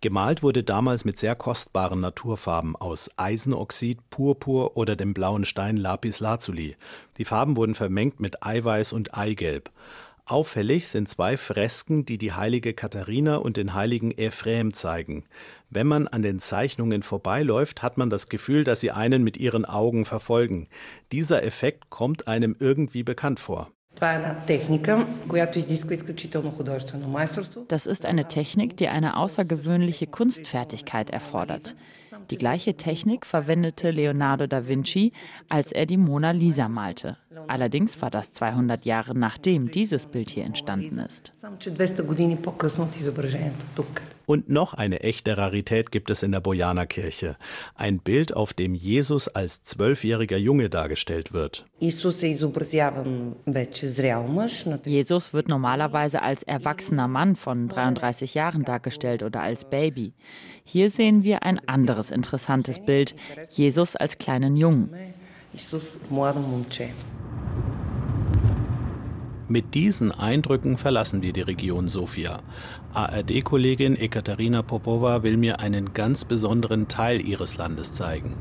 Gemalt 0.00 0.42
wurde 0.42 0.62
damals 0.62 1.04
mit 1.04 1.18
sehr 1.18 1.34
kostbaren 1.34 2.00
Naturfarben 2.00 2.76
aus 2.76 3.10
Eisenoxid, 3.16 3.98
Purpur 4.10 4.76
oder 4.76 4.96
dem 4.96 5.12
blauen 5.12 5.44
Stein 5.44 5.76
Lapis 5.76 6.20
Lazuli. 6.20 6.76
Die 7.18 7.24
Farben 7.24 7.56
wurden 7.56 7.74
vermengt 7.74 8.20
mit 8.20 8.42
Eiweiß 8.42 8.92
und 8.92 9.16
Eigelb. 9.16 9.70
Auffällig 10.30 10.86
sind 10.86 11.08
zwei 11.08 11.36
Fresken, 11.36 12.06
die 12.06 12.16
die 12.16 12.32
heilige 12.32 12.72
Katharina 12.72 13.34
und 13.34 13.56
den 13.56 13.74
heiligen 13.74 14.12
Ephrem 14.12 14.72
zeigen. 14.72 15.24
Wenn 15.70 15.88
man 15.88 16.06
an 16.06 16.22
den 16.22 16.38
Zeichnungen 16.38 17.02
vorbeiläuft, 17.02 17.82
hat 17.82 17.98
man 17.98 18.10
das 18.10 18.28
Gefühl, 18.28 18.62
dass 18.62 18.78
sie 18.78 18.92
einen 18.92 19.24
mit 19.24 19.38
ihren 19.38 19.64
Augen 19.64 20.04
verfolgen. 20.04 20.68
Dieser 21.10 21.42
Effekt 21.42 21.90
kommt 21.90 22.28
einem 22.28 22.54
irgendwie 22.60 23.02
bekannt 23.02 23.40
vor. 23.40 23.72
Das 27.68 27.86
ist 27.86 28.06
eine 28.06 28.28
Technik, 28.28 28.76
die 28.76 28.88
eine 28.88 29.16
außergewöhnliche 29.16 30.06
Kunstfertigkeit 30.06 31.10
erfordert. 31.10 31.74
Die 32.28 32.36
gleiche 32.36 32.76
Technik 32.76 33.26
verwendete 33.26 33.90
Leonardo 33.90 34.46
da 34.46 34.68
Vinci, 34.68 35.12
als 35.48 35.72
er 35.72 35.86
die 35.86 35.96
Mona 35.96 36.32
Lisa 36.32 36.68
malte. 36.68 37.16
Allerdings 37.48 38.00
war 38.02 38.10
das 38.10 38.32
200 38.32 38.84
Jahre 38.84 39.16
nachdem 39.16 39.70
dieses 39.70 40.06
Bild 40.06 40.30
hier 40.30 40.44
entstanden 40.44 40.98
ist. 40.98 41.32
Und 44.30 44.48
noch 44.48 44.74
eine 44.74 45.00
echte 45.00 45.36
Rarität 45.36 45.90
gibt 45.90 46.08
es 46.08 46.22
in 46.22 46.30
der 46.30 46.38
Bojana 46.38 46.86
Kirche. 46.86 47.36
Ein 47.74 47.98
Bild, 47.98 48.32
auf 48.36 48.52
dem 48.52 48.76
Jesus 48.76 49.26
als 49.26 49.64
zwölfjähriger 49.64 50.36
Junge 50.36 50.70
dargestellt 50.70 51.32
wird. 51.32 51.66
Jesus 54.84 55.32
wird 55.32 55.48
normalerweise 55.48 56.22
als 56.22 56.44
erwachsener 56.44 57.08
Mann 57.08 57.34
von 57.34 57.66
33 57.66 58.34
Jahren 58.34 58.64
dargestellt 58.64 59.24
oder 59.24 59.42
als 59.42 59.68
Baby. 59.68 60.12
Hier 60.62 60.90
sehen 60.90 61.24
wir 61.24 61.42
ein 61.42 61.58
anderes 61.68 62.12
interessantes 62.12 62.78
Bild, 62.78 63.16
Jesus 63.50 63.96
als 63.96 64.16
kleinen 64.16 64.56
Jungen. 64.56 64.90
Mit 69.50 69.74
diesen 69.74 70.12
Eindrücken 70.12 70.76
verlassen 70.76 71.22
wir 71.22 71.32
die 71.32 71.40
Region 71.40 71.88
Sofia. 71.88 72.38
ARD-Kollegin 72.94 73.96
Ekaterina 73.96 74.62
Popova 74.62 75.24
will 75.24 75.36
mir 75.36 75.58
einen 75.58 75.92
ganz 75.92 76.24
besonderen 76.24 76.86
Teil 76.86 77.20
ihres 77.20 77.56
Landes 77.56 77.92
zeigen, 77.92 78.34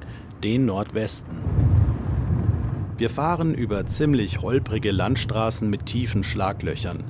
den 0.44 0.66
Nordwesten. 0.66 1.59
Wir 3.00 3.10
fahren 3.10 3.56
über 3.56 3.86
ziemlich 3.86 4.42
holprige 4.42 4.92
Landstraßen 4.92 5.70
mit 5.70 5.86
tiefen 5.86 6.22
Schlaglöchern. 6.22 7.06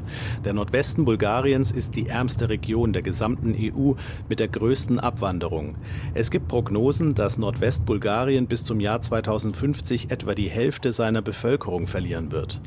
Der 0.45 0.53
Nordwesten 0.53 1.03
Bulgariens 1.03 1.71
ist 1.71 1.95
die 1.95 2.07
ärmste 2.07 2.47
Region 2.47 2.93
der 2.93 3.01
gesamten 3.01 3.55
EU 3.57 3.93
mit 4.29 4.39
der 4.39 4.49
größten 4.49 4.99
Abwanderung. 4.99 5.77
Es 6.13 6.29
gibt 6.29 6.47
Prognosen, 6.47 7.15
dass 7.15 7.39
Nordwestbulgarien 7.39 8.45
bis 8.45 8.63
zum 8.63 8.79
Jahr 8.79 9.01
2050 9.01 10.11
etwa 10.11 10.35
die 10.35 10.51
Hälfte 10.51 10.91
seiner 10.91 11.23
Bevölkerung 11.23 11.87
verlieren 11.87 12.31
wird. 12.31 12.61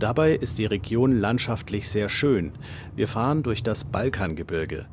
Dabei 0.00 0.32
ist 0.32 0.58
die 0.58 0.66
Region 0.66 1.12
landschaftlich 1.12 1.88
sehr 1.88 2.08
schön. 2.08 2.54
Wir 2.96 3.06
fahren 3.06 3.44
durch 3.44 3.62
das 3.62 3.84
Balkangebirge. 3.84 4.86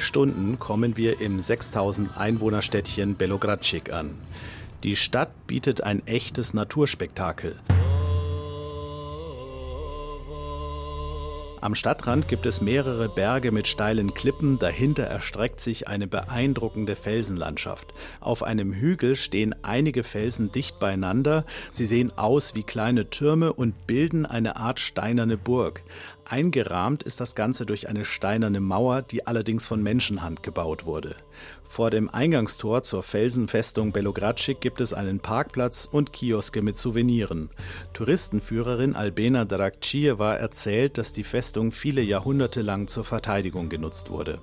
Drei 0.00 0.06
Stunden 0.06 0.58
kommen 0.58 0.96
wir 0.96 1.20
im 1.20 1.40
6000 1.40 2.16
Einwohnerstädtchen 2.16 3.16
Belogradschik 3.16 3.92
an. 3.92 4.16
Die 4.82 4.96
Stadt 4.96 5.46
bietet 5.46 5.82
ein 5.82 6.06
echtes 6.06 6.54
Naturspektakel. 6.54 7.56
Am 11.62 11.74
Stadtrand 11.74 12.26
gibt 12.26 12.46
es 12.46 12.62
mehrere 12.62 13.10
Berge 13.10 13.52
mit 13.52 13.68
steilen 13.68 14.14
Klippen, 14.14 14.58
dahinter 14.58 15.02
erstreckt 15.02 15.60
sich 15.60 15.88
eine 15.88 16.06
beeindruckende 16.06 16.96
Felsenlandschaft. 16.96 17.92
Auf 18.20 18.42
einem 18.42 18.72
Hügel 18.72 19.14
stehen 19.14 19.54
einige 19.62 20.02
Felsen 20.02 20.50
dicht 20.50 20.78
beieinander, 20.78 21.44
sie 21.70 21.84
sehen 21.84 22.16
aus 22.16 22.54
wie 22.54 22.62
kleine 22.62 23.10
Türme 23.10 23.52
und 23.52 23.86
bilden 23.86 24.24
eine 24.24 24.56
Art 24.56 24.80
steinerne 24.80 25.36
Burg. 25.36 25.82
Eingerahmt 26.24 27.02
ist 27.02 27.20
das 27.20 27.34
Ganze 27.34 27.66
durch 27.66 27.88
eine 27.88 28.06
steinerne 28.06 28.60
Mauer, 28.60 29.02
die 29.02 29.26
allerdings 29.26 29.66
von 29.66 29.82
Menschenhand 29.82 30.42
gebaut 30.42 30.86
wurde. 30.86 31.16
Vor 31.70 31.90
dem 31.90 32.10
Eingangstor 32.10 32.82
zur 32.82 33.04
Felsenfestung 33.04 33.92
Belogradschik 33.92 34.60
gibt 34.60 34.80
es 34.80 34.92
einen 34.92 35.20
Parkplatz 35.20 35.88
und 35.90 36.12
Kioske 36.12 36.62
mit 36.62 36.76
Souveniren. 36.76 37.48
Touristenführerin 37.92 38.96
Albena 38.96 39.44
Dragčieva 39.44 40.34
erzählt, 40.34 40.98
dass 40.98 41.12
die 41.12 41.22
Festung 41.22 41.70
viele 41.70 42.02
Jahrhunderte 42.02 42.62
lang 42.62 42.88
zur 42.88 43.04
Verteidigung 43.04 43.68
genutzt 43.68 44.10
wurde. 44.10 44.40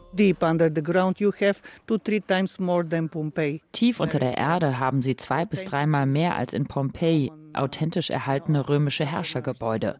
Tief 3.74 4.00
unter 4.00 4.20
der 4.20 4.38
Erde 4.38 4.80
haben 4.80 5.02
sie 5.02 5.18
zwei 5.18 5.44
bis 5.44 5.66
dreimal 5.66 6.06
mehr 6.06 6.38
als 6.38 6.54
in 6.54 6.66
Pompeji 6.66 7.34
authentisch 7.58 8.10
erhaltene 8.10 8.70
römische 8.70 9.06
Herrschergebäude. 9.06 9.98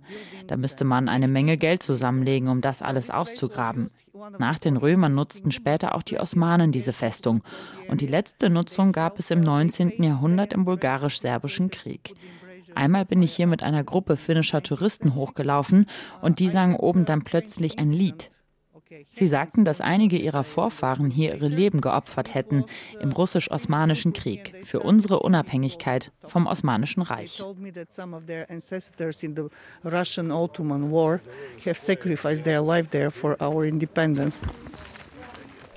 Da 0.48 0.58
müsste 0.58 0.86
man 0.86 1.10
eine 1.10 1.28
Menge 1.28 1.58
Geld 1.58 1.84
zusammenlegen, 1.84 2.50
um 2.50 2.62
das 2.62 2.82
alles 2.82 3.10
auszugraben. 3.10 3.90
Nach 4.40 4.58
den 4.58 4.78
Römern 4.78 5.14
nutzten 5.14 5.52
später 5.52 5.96
auch 5.96 6.04
die 6.04 6.20
Osmanen 6.20 6.72
diese 6.72 6.94
Festung. 6.94 7.44
Und 7.88 8.02
die 8.02 8.08
letzte 8.08 8.50
Nutzung 8.50 8.92
gab 8.92 9.20
es 9.20 9.32
im 9.32 9.42
19. 9.42 10.02
Jahrhundert 10.04 10.54
im 10.54 10.66
bulgarisch-serbischen 10.66 11.70
Krieg. 11.70 12.14
Einmal 12.76 13.06
bin 13.06 13.22
ich 13.24 13.36
hier 13.36 13.48
mit 13.48 13.64
einer 13.64 13.84
Gruppe 13.84 14.18
finnischer 14.18 14.62
Touristen 14.62 15.16
hochgelaufen 15.16 15.88
und 16.22 16.40
die 16.40 16.50
sangen 16.50 16.76
oben 16.76 17.06
dann 17.06 17.24
plötzlich 17.24 17.80
ein 17.80 17.92
Lied. 17.92 18.30
Sie 19.12 19.28
sagten, 19.28 19.66
dass 19.66 19.82
einige 19.82 20.18
ihrer 20.18 20.44
Vorfahren 20.44 21.10
hier 21.10 21.36
ihre 21.36 21.48
Leben 21.48 21.82
geopfert 21.82 22.34
hätten 22.34 22.66
im 23.00 23.12
russisch-osmanischen 23.12 24.14
Krieg 24.14 24.54
für 24.64 24.80
unsere 24.80 25.20
Unabhängigkeit 25.20 26.12
vom 26.26 26.48
Osmanischen 26.48 27.02
Reich. 27.02 27.44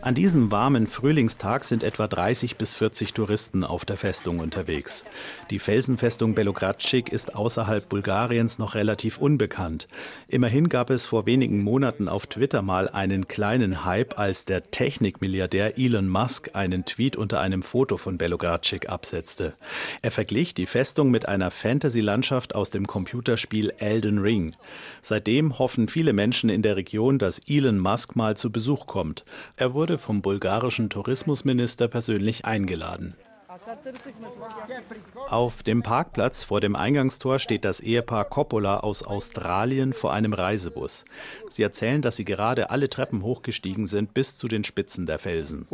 An 0.02 0.14
diesem 0.14 0.50
warmen 0.50 0.86
Frühlingstag 0.86 1.66
sind 1.66 1.82
etwa 1.82 2.08
30 2.08 2.56
bis 2.56 2.74
40 2.74 3.12
Touristen 3.12 3.64
auf 3.64 3.84
der 3.84 3.98
Festung 3.98 4.38
unterwegs. 4.38 5.04
Die 5.50 5.58
Felsenfestung 5.58 6.34
Belogradschik 6.34 7.10
ist 7.12 7.36
außerhalb 7.36 7.86
Bulgariens 7.86 8.58
noch 8.58 8.74
relativ 8.74 9.18
unbekannt. 9.18 9.88
Immerhin 10.26 10.70
gab 10.70 10.88
es 10.88 11.04
vor 11.04 11.26
wenigen 11.26 11.62
Monaten 11.62 12.08
auf 12.08 12.26
Twitter 12.26 12.62
mal 12.62 12.88
einen 12.88 13.28
kleinen 13.28 13.84
Hype, 13.84 14.18
als 14.18 14.46
der 14.46 14.70
Technikmilliardär 14.70 15.78
Elon 15.78 16.08
Musk 16.08 16.48
einen 16.54 16.86
Tweet 16.86 17.16
unter 17.16 17.40
einem 17.40 17.62
Foto 17.62 17.98
von 17.98 18.16
Belogradschik 18.16 18.88
absetzte. 18.88 19.52
Er 20.00 20.12
verglich 20.12 20.54
die 20.54 20.64
Festung 20.66 21.10
mit 21.10 21.28
einer 21.28 21.50
Fantasy-Landschaft 21.50 22.54
aus 22.54 22.70
dem 22.70 22.86
Computerspiel 22.86 23.74
Elden 23.76 24.18
Ring. 24.18 24.56
Seitdem 25.02 25.58
hoffen 25.58 25.88
viele 25.88 26.14
Menschen 26.14 26.48
in 26.48 26.62
der 26.62 26.76
Region, 26.76 27.18
dass 27.18 27.38
Elon 27.46 27.78
Musk 27.78 28.16
mal 28.16 28.34
zu 28.34 28.50
Besuch 28.50 28.86
kommt. 28.86 29.26
Er 29.56 29.74
wurde 29.74 29.89
wurde 29.90 29.98
vom 29.98 30.22
bulgarischen 30.22 30.88
Tourismusminister 30.88 31.88
persönlich 31.88 32.44
eingeladen. 32.44 33.16
Auf 35.28 35.64
dem 35.64 35.82
Parkplatz 35.82 36.44
vor 36.44 36.60
dem 36.60 36.76
Eingangstor 36.76 37.40
steht 37.40 37.64
das 37.64 37.80
Ehepaar 37.80 38.24
Coppola 38.26 38.78
aus 38.78 39.02
Australien 39.02 39.92
vor 39.92 40.12
einem 40.12 40.32
Reisebus. 40.32 41.04
Sie 41.48 41.64
erzählen, 41.64 42.02
dass 42.02 42.16
sie 42.16 42.24
gerade 42.24 42.70
alle 42.70 42.88
Treppen 42.88 43.24
hochgestiegen 43.24 43.88
sind 43.88 44.14
bis 44.14 44.38
zu 44.38 44.46
den 44.46 44.62
Spitzen 44.62 45.06
der 45.06 45.18
Felsen. 45.18 45.66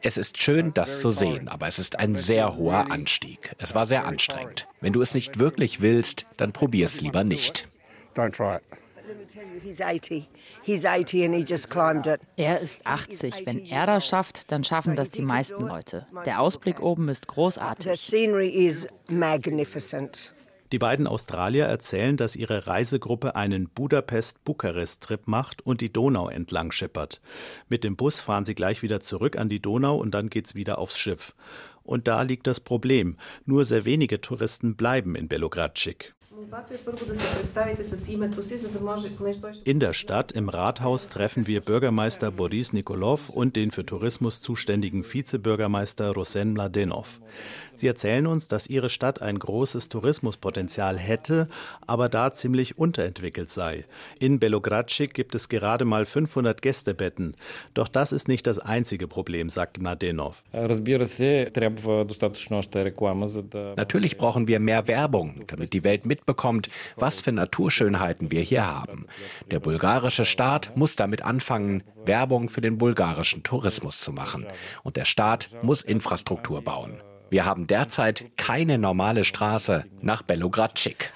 Es 0.00 0.16
ist 0.16 0.42
schön, 0.42 0.72
das 0.72 1.00
zu 1.00 1.10
sehen, 1.10 1.48
aber 1.48 1.66
es 1.66 1.78
ist 1.78 1.98
ein 1.98 2.14
sehr 2.14 2.56
hoher 2.56 2.90
Anstieg. 2.90 3.54
Es 3.58 3.74
war 3.74 3.84
sehr 3.84 4.06
anstrengend. 4.06 4.66
Wenn 4.80 4.94
du 4.94 5.02
es 5.02 5.12
nicht 5.12 5.38
wirklich 5.38 5.82
willst, 5.82 6.26
dann 6.38 6.52
probier 6.52 6.86
es 6.86 7.02
lieber 7.02 7.24
nicht. 7.24 7.68
Don't 8.16 8.30
try 8.30 8.56
it. 8.56 8.83
Er 12.36 12.60
ist 12.60 12.86
80. 12.86 13.46
Wenn 13.46 13.64
er 13.66 13.86
das 13.86 14.06
schafft, 14.06 14.50
dann 14.52 14.64
schaffen 14.64 14.96
das 14.96 15.10
die 15.10 15.22
meisten 15.22 15.66
Leute. 15.66 16.06
Der 16.26 16.40
Ausblick 16.40 16.80
oben 16.80 17.08
ist 17.08 17.26
großartig. 17.26 17.86
Die 20.72 20.78
beiden 20.78 21.06
Australier 21.06 21.66
erzählen, 21.66 22.16
dass 22.16 22.34
ihre 22.34 22.66
Reisegruppe 22.66 23.36
einen 23.36 23.68
Budapest-Bukarest-Trip 23.68 25.28
macht 25.28 25.64
und 25.64 25.80
die 25.80 25.92
Donau 25.92 26.28
entlang 26.28 26.72
schippert. 26.72 27.20
Mit 27.68 27.84
dem 27.84 27.96
Bus 27.96 28.20
fahren 28.20 28.44
sie 28.44 28.54
gleich 28.54 28.82
wieder 28.82 29.00
zurück 29.00 29.36
an 29.36 29.48
die 29.48 29.60
Donau 29.60 29.96
und 29.96 30.12
dann 30.12 30.30
geht's 30.30 30.54
wieder 30.54 30.78
aufs 30.78 30.98
Schiff. 30.98 31.34
Und 31.84 32.08
da 32.08 32.22
liegt 32.22 32.46
das 32.46 32.60
Problem. 32.60 33.18
Nur 33.44 33.64
sehr 33.64 33.84
wenige 33.84 34.20
Touristen 34.20 34.74
bleiben 34.74 35.14
in 35.14 35.28
Belogradschik. 35.28 36.13
In 39.64 39.80
der 39.80 39.92
Stadt 39.92 40.32
im 40.32 40.48
Rathaus 40.48 41.08
treffen 41.08 41.46
wir 41.46 41.60
Bürgermeister 41.60 42.30
Boris 42.30 42.72
Nikolov 42.72 43.30
und 43.30 43.56
den 43.56 43.70
für 43.70 43.86
Tourismus 43.86 44.40
zuständigen 44.40 45.04
Vizebürgermeister 45.04 46.12
Rosen 46.12 46.52
Mladenov. 46.52 47.20
Sie 47.76 47.86
erzählen 47.86 48.26
uns, 48.26 48.48
dass 48.48 48.66
ihre 48.68 48.88
Stadt 48.88 49.22
ein 49.22 49.38
großes 49.38 49.88
Tourismuspotenzial 49.88 50.98
hätte, 50.98 51.48
aber 51.86 52.08
da 52.08 52.32
ziemlich 52.32 52.78
unterentwickelt 52.78 53.50
sei. 53.50 53.84
In 54.18 54.38
Belogradschik 54.38 55.14
gibt 55.14 55.34
es 55.34 55.48
gerade 55.48 55.84
mal 55.84 56.04
500 56.04 56.62
Gästebetten. 56.62 57.36
Doch 57.74 57.88
das 57.88 58.12
ist 58.12 58.28
nicht 58.28 58.46
das 58.46 58.58
einzige 58.58 59.08
Problem, 59.08 59.48
sagt 59.48 59.78
Mladenov. 59.80 60.42
Natürlich 63.76 64.16
brauchen 64.18 64.48
wir 64.48 64.60
mehr 64.60 64.86
Werbung, 64.86 65.42
damit 65.46 65.72
die 65.72 65.84
Welt 65.84 66.06
mitbekommt, 66.06 66.68
was 66.96 67.20
für 67.20 67.32
Naturschönheiten 67.32 68.30
wir 68.30 68.40
hier 68.40 68.66
haben. 68.66 69.06
Der 69.50 69.60
bulgarische 69.60 70.24
Staat 70.24 70.76
muss 70.76 70.96
damit 70.96 71.22
anfangen, 71.22 71.82
Werbung 72.06 72.48
für 72.48 72.60
den 72.60 72.78
bulgarischen 72.78 73.42
Tourismus 73.42 74.00
zu 74.00 74.12
machen. 74.12 74.46
Und 74.82 74.96
der 74.96 75.04
Staat 75.04 75.48
muss 75.62 75.82
Infrastruktur 75.82 76.62
bauen. 76.62 77.00
Wir 77.34 77.44
haben 77.44 77.66
derzeit 77.66 78.30
keine 78.36 78.78
normale 78.78 79.24
Straße 79.24 79.86
nach 80.00 80.22
Belogradschik. 80.22 81.12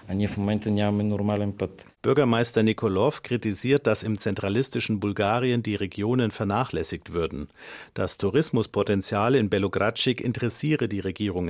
Bürgermeister 2.02 2.64
Nikolov 2.64 3.22
kritisiert, 3.22 3.86
dass 3.86 4.02
im 4.02 4.18
zentralistischen 4.18 4.98
Bulgarien 4.98 5.62
die 5.62 5.76
Regionen 5.76 6.32
vernachlässigt 6.32 7.12
würden. 7.12 7.50
Das 7.94 8.16
Tourismuspotenzial 8.16 9.36
in 9.36 9.48
Belogradschik 9.48 10.20
interessiere 10.20 10.88
die 10.88 10.98
Regierung 10.98 11.46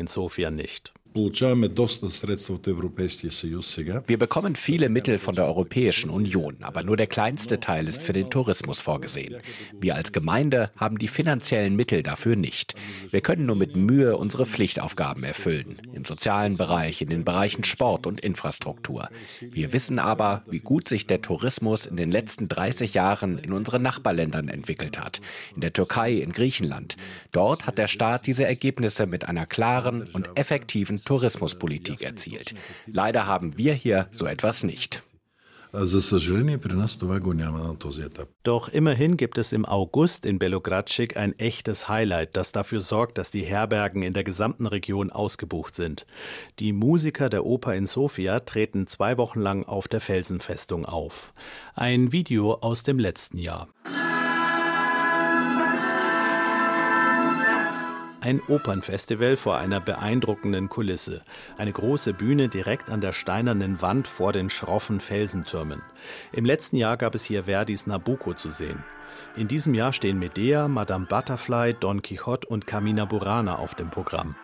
Wir 4.06 4.18
bekommen 4.18 4.54
viele 4.54 4.88
Mittel 4.88 5.18
von 5.18 5.34
der 5.34 5.46
Europäischen 5.46 6.10
Union, 6.10 6.58
aber 6.60 6.84
nur 6.84 6.96
der 6.96 7.08
kleinste 7.08 7.58
Teil 7.58 7.88
ist 7.88 8.02
für 8.02 8.12
den 8.12 8.30
Tourismus 8.30 8.80
vorgesehen. 8.80 9.36
Wir 9.80 9.96
als 9.96 10.12
Gemeinde 10.12 10.70
haben 10.76 10.98
die 10.98 11.08
finanziellen 11.08 11.74
Mittel 11.74 12.04
dafür 12.04 12.36
nicht. 12.36 12.76
Wir 13.10 13.20
können 13.20 13.46
nur 13.46 13.56
mit 13.56 13.74
Mühe 13.74 14.16
unsere 14.16 14.46
Pflichtaufgaben 14.46 15.24
erfüllen, 15.24 15.82
im 15.92 16.04
sozialen 16.04 16.56
Bereich, 16.56 17.02
in 17.02 17.10
den 17.10 17.24
Bereichen 17.24 17.64
Sport 17.64 18.06
und 18.06 18.20
Infrastruktur. 18.20 19.08
Wir 19.40 19.72
wissen 19.72 19.98
aber, 19.98 20.44
wie 20.48 20.60
gut 20.60 20.88
sich 20.88 21.08
der 21.08 21.20
Tourismus 21.20 21.86
in 21.86 21.96
den 21.96 22.12
letzten 22.12 22.46
30 22.46 22.94
Jahren 22.94 23.38
in 23.38 23.52
unseren 23.52 23.82
Nachbarländern 23.82 24.48
entwickelt 24.48 25.00
hat, 25.00 25.20
in 25.56 25.62
der 25.62 25.72
Türkei, 25.72 26.12
in 26.12 26.30
Griechenland. 26.30 26.96
Dort 27.32 27.66
hat 27.66 27.78
der 27.78 27.88
Staat 27.88 28.28
diese 28.28 28.46
Ergebnisse 28.46 29.06
mit 29.06 29.24
einer 29.24 29.46
klaren 29.46 30.02
und 30.12 30.30
effektiven 30.36 31.00
Tourismuspolitik 31.08 32.02
erzielt. 32.02 32.54
Leider 32.86 33.26
haben 33.26 33.56
wir 33.56 33.72
hier 33.72 34.08
so 34.12 34.26
etwas 34.26 34.62
nicht. 34.62 35.02
Doch 38.42 38.68
immerhin 38.68 39.16
gibt 39.16 39.38
es 39.38 39.52
im 39.52 39.64
August 39.64 40.26
in 40.26 40.38
Belogradschik 40.38 41.16
ein 41.16 41.38
echtes 41.38 41.88
Highlight, 41.88 42.36
das 42.36 42.52
dafür 42.52 42.82
sorgt, 42.82 43.16
dass 43.16 43.30
die 43.30 43.42
Herbergen 43.42 44.02
in 44.02 44.12
der 44.12 44.24
gesamten 44.24 44.66
Region 44.66 45.10
ausgebucht 45.10 45.74
sind. 45.74 46.06
Die 46.58 46.74
Musiker 46.74 47.30
der 47.30 47.46
Oper 47.46 47.74
in 47.74 47.86
Sofia 47.86 48.40
treten 48.40 48.86
zwei 48.86 49.16
Wochen 49.16 49.40
lang 49.40 49.64
auf 49.64 49.88
der 49.88 50.02
Felsenfestung 50.02 50.84
auf. 50.84 51.32
Ein 51.74 52.12
Video 52.12 52.54
aus 52.54 52.82
dem 52.82 52.98
letzten 52.98 53.38
Jahr. 53.38 53.68
Ein 58.28 58.42
Opernfestival 58.46 59.38
vor 59.38 59.56
einer 59.56 59.80
beeindruckenden 59.80 60.68
Kulisse. 60.68 61.22
Eine 61.56 61.72
große 61.72 62.12
Bühne 62.12 62.50
direkt 62.50 62.90
an 62.90 63.00
der 63.00 63.14
steinernen 63.14 63.80
Wand 63.80 64.06
vor 64.06 64.34
den 64.34 64.50
schroffen 64.50 65.00
Felsentürmen. 65.00 65.80
Im 66.32 66.44
letzten 66.44 66.76
Jahr 66.76 66.98
gab 66.98 67.14
es 67.14 67.24
hier 67.24 67.44
Verdis 67.44 67.86
Nabucco 67.86 68.34
zu 68.34 68.50
sehen. 68.50 68.84
In 69.34 69.48
diesem 69.48 69.72
Jahr 69.72 69.94
stehen 69.94 70.18
Medea, 70.18 70.68
Madame 70.68 71.06
Butterfly, 71.06 71.72
Don 71.80 72.02
Quixote 72.02 72.46
und 72.46 72.66
Carmina 72.66 73.06
Burana 73.06 73.56
auf 73.56 73.74
dem 73.74 73.88
Programm. 73.88 74.34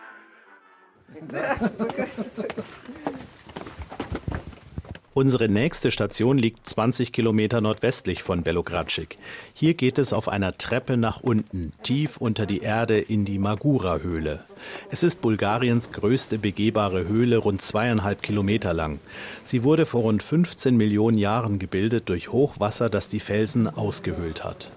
Unsere 5.17 5.47
nächste 5.47 5.91
Station 5.91 6.37
liegt 6.37 6.67
20 6.67 7.13
Kilometer 7.13 7.61
nordwestlich 7.61 8.21
von 8.21 8.43
Belogradschik. 8.43 9.17
Hier 9.53 9.73
geht 9.73 9.97
es 9.97 10.11
auf 10.11 10.27
einer 10.27 10.57
Treppe 10.57 10.97
nach 10.97 11.21
unten, 11.21 11.71
tief 11.83 12.17
unter 12.17 12.45
die 12.45 12.59
Erde 12.59 12.99
in 12.99 13.23
die 13.23 13.39
Magura-Höhle. 13.39 14.43
Es 14.91 15.03
ist 15.03 15.21
Bulgariens 15.21 15.93
größte 15.93 16.37
begehbare 16.37 17.07
Höhle, 17.07 17.37
rund 17.37 17.61
zweieinhalb 17.61 18.23
Kilometer 18.23 18.73
lang. 18.73 18.99
Sie 19.41 19.63
wurde 19.63 19.85
vor 19.85 20.01
rund 20.01 20.21
15 20.21 20.75
Millionen 20.75 21.17
Jahren 21.17 21.59
gebildet 21.59 22.09
durch 22.09 22.33
Hochwasser, 22.33 22.89
das 22.89 23.07
die 23.07 23.21
Felsen 23.21 23.69
ausgehöhlt 23.69 24.43
hat. 24.43 24.69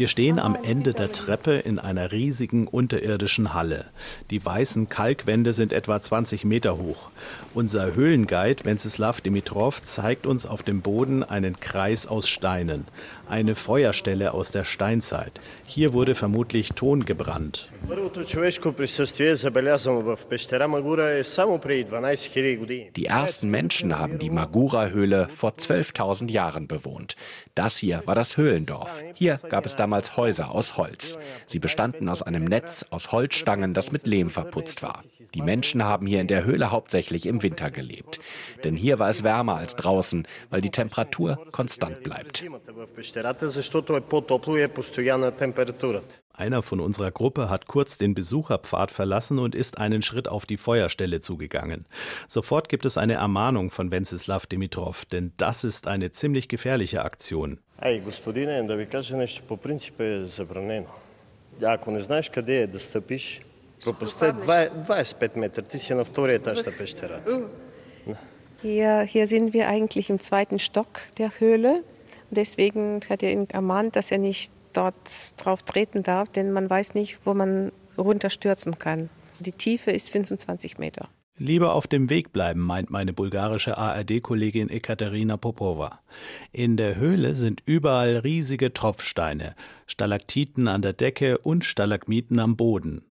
Wir 0.00 0.08
stehen 0.08 0.38
am 0.38 0.56
Ende 0.56 0.94
der 0.94 1.12
Treppe 1.12 1.56
in 1.56 1.78
einer 1.78 2.10
riesigen 2.10 2.66
unterirdischen 2.66 3.52
Halle. 3.52 3.84
Die 4.30 4.42
weißen 4.42 4.88
Kalkwände 4.88 5.52
sind 5.52 5.74
etwa 5.74 6.00
20 6.00 6.46
Meter 6.46 6.78
hoch. 6.78 7.10
Unser 7.52 7.94
Höhlenguide 7.94 8.64
Wenceslav 8.64 9.20
Dimitrov 9.20 9.82
zeigt 9.82 10.26
uns 10.26 10.46
auf 10.46 10.62
dem 10.62 10.80
Boden 10.80 11.22
einen 11.22 11.60
Kreis 11.60 12.06
aus 12.06 12.30
Steinen. 12.30 12.86
Eine 13.30 13.54
Feuerstelle 13.54 14.34
aus 14.34 14.50
der 14.50 14.64
Steinzeit. 14.64 15.40
Hier 15.64 15.92
wurde 15.92 16.16
vermutlich 16.16 16.70
Ton 16.70 17.04
gebrannt. 17.04 17.70
Die 22.96 23.06
ersten 23.06 23.48
Menschen 23.48 23.96
haben 23.96 24.18
die 24.18 24.30
Magura-Höhle 24.30 25.28
vor 25.28 25.50
12.000 25.52 26.28
Jahren 26.32 26.66
bewohnt. 26.66 27.14
Das 27.54 27.76
hier 27.76 28.02
war 28.04 28.16
das 28.16 28.36
Höhlendorf. 28.36 29.04
Hier 29.14 29.38
gab 29.48 29.64
es 29.64 29.76
damals 29.76 30.16
Häuser 30.16 30.50
aus 30.50 30.76
Holz. 30.76 31.16
Sie 31.46 31.60
bestanden 31.60 32.08
aus 32.08 32.22
einem 32.22 32.42
Netz 32.42 32.84
aus 32.90 33.12
Holzstangen, 33.12 33.74
das 33.74 33.92
mit 33.92 34.08
Lehm 34.08 34.28
verputzt 34.28 34.82
war. 34.82 35.04
Die 35.34 35.42
Menschen 35.42 35.84
haben 35.84 36.06
hier 36.06 36.20
in 36.20 36.26
der 36.26 36.44
Höhle 36.44 36.72
hauptsächlich 36.72 37.26
im 37.26 37.42
Winter 37.42 37.70
gelebt. 37.70 38.18
Denn 38.64 38.74
hier 38.74 38.98
war 38.98 39.08
es 39.08 39.22
wärmer 39.22 39.56
als 39.56 39.76
draußen, 39.76 40.26
weil 40.50 40.60
die 40.60 40.70
Temperatur 40.70 41.38
konstant 41.52 42.02
bleibt. 42.02 42.44
Einer 46.37 46.61
von 46.61 46.79
unserer 46.79 47.11
Gruppe 47.11 47.49
hat 47.49 47.67
kurz 47.67 47.97
den 47.97 48.13
Besucherpfad 48.13 48.91
verlassen 48.91 49.39
und 49.39 49.55
ist 49.55 49.77
einen 49.77 50.01
Schritt 50.01 50.27
auf 50.27 50.45
die 50.45 50.57
Feuerstelle 50.57 51.19
zugegangen. 51.19 51.85
Sofort 52.27 52.69
gibt 52.69 52.85
es 52.85 52.97
eine 52.97 53.13
Ermahnung 53.13 53.71
von 53.71 53.91
Wenceslav 53.91 54.45
Dimitrov, 54.45 55.05
denn 55.05 55.33
das 55.37 55.63
ist 55.63 55.87
eine 55.87 56.11
ziemlich 56.11 56.47
gefährliche 56.47 57.03
Aktion. 57.03 57.59
Ей, 57.85 57.99
господине, 57.99 58.63
да 58.63 58.75
ви 58.75 58.85
кажа 58.85 59.17
нещо, 59.17 59.43
по 59.47 59.57
принцип 59.57 59.99
е 59.99 60.23
забранено. 60.25 60.87
Ако 61.63 61.91
не 61.91 62.01
знаеш 62.01 62.29
къде 62.29 62.61
е 62.61 62.67
да 62.67 62.79
стъпиш, 62.79 63.41
пропастта 63.85 64.27
е 64.27 64.33
25 64.33 65.37
метра, 65.37 65.61
ти 65.61 65.79
си 65.79 65.93
на 65.93 66.05
втория 66.05 66.35
етаж 66.35 66.65
на 66.65 66.71
пещерата. 66.71 67.41
Hier, 68.63 69.03
hier 69.03 69.27
sind 69.27 69.53
wir 69.53 69.67
eigentlich 69.67 70.09
im 70.09 70.19
zweiten 70.19 70.59
Stock 70.59 70.91
der 71.17 71.29
Höhle. 71.39 71.83
Deswegen 72.30 73.00
hat 73.08 73.22
er 73.22 73.32
ihn 73.32 73.48
ermahnt, 73.50 73.96
dass 73.96 74.10
er 74.10 74.18
nicht 74.18 74.52
dort 74.72 74.94
drauf 75.36 75.62
treten 75.62 76.02
darf, 76.02 76.28
denn 76.28 76.52
man 76.52 76.70
weiß 76.70 76.94
nicht, 76.94 77.18
wo 77.24 77.34
man 77.34 77.72
runterstürzen 77.98 78.76
kann. 78.76 79.10
Die 79.40 79.52
Tiefe 79.52 79.90
ist 79.90 80.10
25 80.10 80.78
Meter. 80.78 81.08
Lieber 81.42 81.72
auf 81.74 81.86
dem 81.86 82.10
Weg 82.10 82.34
bleiben, 82.34 82.60
meint 82.60 82.90
meine 82.90 83.14
bulgarische 83.14 83.78
ARD-Kollegin 83.78 84.68
Ekaterina 84.68 85.38
Popova. 85.38 86.00
In 86.52 86.76
der 86.76 86.96
Höhle 86.96 87.34
sind 87.34 87.62
überall 87.64 88.18
riesige 88.18 88.74
Tropfsteine, 88.74 89.54
Stalaktiten 89.86 90.68
an 90.68 90.82
der 90.82 90.92
Decke 90.92 91.38
und 91.38 91.64
Stalagmiten 91.64 92.38
am 92.38 92.56
Boden. 92.56 93.06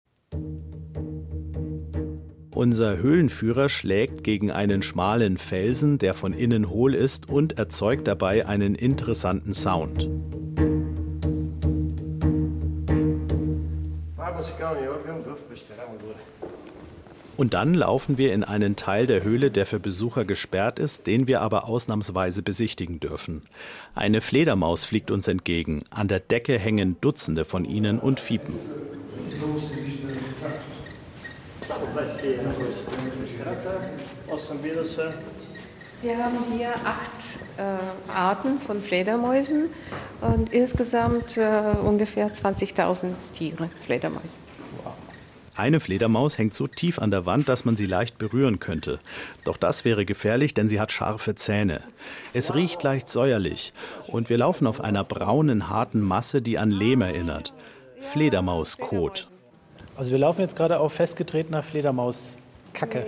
Unser 2.56 3.00
Höhlenführer 3.00 3.68
schlägt 3.68 4.24
gegen 4.24 4.50
einen 4.50 4.82
schmalen 4.82 5.38
Felsen, 5.38 5.98
der 5.98 6.14
von 6.14 6.32
innen 6.32 6.70
hohl 6.70 6.96
ist 6.96 7.28
und 7.28 7.58
erzeugt 7.60 8.08
dabei 8.08 8.46
einen 8.46 8.76
interessanten 8.76 9.54
Sound. 9.54 10.10
Und 17.36 17.54
dann 17.54 17.74
laufen 17.74 18.18
wir 18.18 18.34
in 18.34 18.46
einen 18.46 18.78
Teil 18.78 19.06
der 19.06 19.26
Höhle, 19.26 19.52
der 19.52 19.66
für 19.66 19.82
Besucher 19.82 20.24
gesperrt 20.24 20.80
ist, 20.80 21.08
den 21.08 21.28
wir 21.28 21.42
aber 21.42 21.68
ausnahmsweise 21.68 22.42
besichtigen 22.42 23.02
dürfen. 23.02 23.42
Eine 23.96 24.22
Fledermaus 24.22 24.86
fliegt 24.86 25.12
uns 25.12 25.28
entgegen. 25.28 25.84
An 25.90 26.08
der 26.08 26.22
Decke 26.22 26.58
hängen 26.58 26.96
Dutzende 27.02 27.44
von 27.44 27.66
ihnen 27.66 28.00
und 28.00 28.22
fiepen. 28.22 28.56
Wir 36.02 36.18
haben 36.18 36.38
hier 36.56 36.70
acht 36.84 37.40
äh, 37.58 38.12
Arten 38.12 38.60
von 38.60 38.82
Fledermäusen 38.82 39.70
und 40.22 40.54
insgesamt 40.54 41.38
äh, 41.38 41.76
ungefähr 41.84 42.32
20.000 42.32 43.14
Tiere, 43.34 43.70
Fledermäuse. 43.86 44.38
Eine 45.58 45.80
Fledermaus 45.80 46.38
hängt 46.38 46.54
so 46.54 46.68
tief 46.68 47.00
an 47.00 47.12
der 47.12 47.26
Wand, 47.26 47.48
dass 47.48 47.64
man 47.64 47.78
sie 47.78 47.86
leicht 47.86 48.18
berühren 48.18 48.60
könnte. 48.60 49.00
Doch 49.46 49.56
das 49.56 49.86
wäre 49.86 50.06
gefährlich, 50.06 50.54
denn 50.54 50.68
sie 50.68 50.82
hat 50.82 50.92
scharfe 50.92 51.36
Zähne. 51.36 51.82
Es 52.34 52.54
riecht 52.54 52.84
leicht 52.84 53.10
säuerlich 53.10 53.72
und 54.08 54.30
wir 54.30 54.38
laufen 54.38 54.68
auf 54.68 54.82
einer 54.82 55.06
braunen, 55.06 55.70
harten 55.70 56.02
Masse, 56.02 56.42
die 56.42 56.58
an 56.58 56.72
Lehm 56.72 57.02
erinnert. 57.02 57.54
Fledermauskot. 58.02 59.28
Also 59.96 60.12
wir 60.12 60.18
laufen 60.18 60.42
jetzt 60.42 60.58
gerade 60.58 60.78
auf 60.78 60.92
festgetretener 60.92 61.64
Fledermauskacke. 61.64 63.06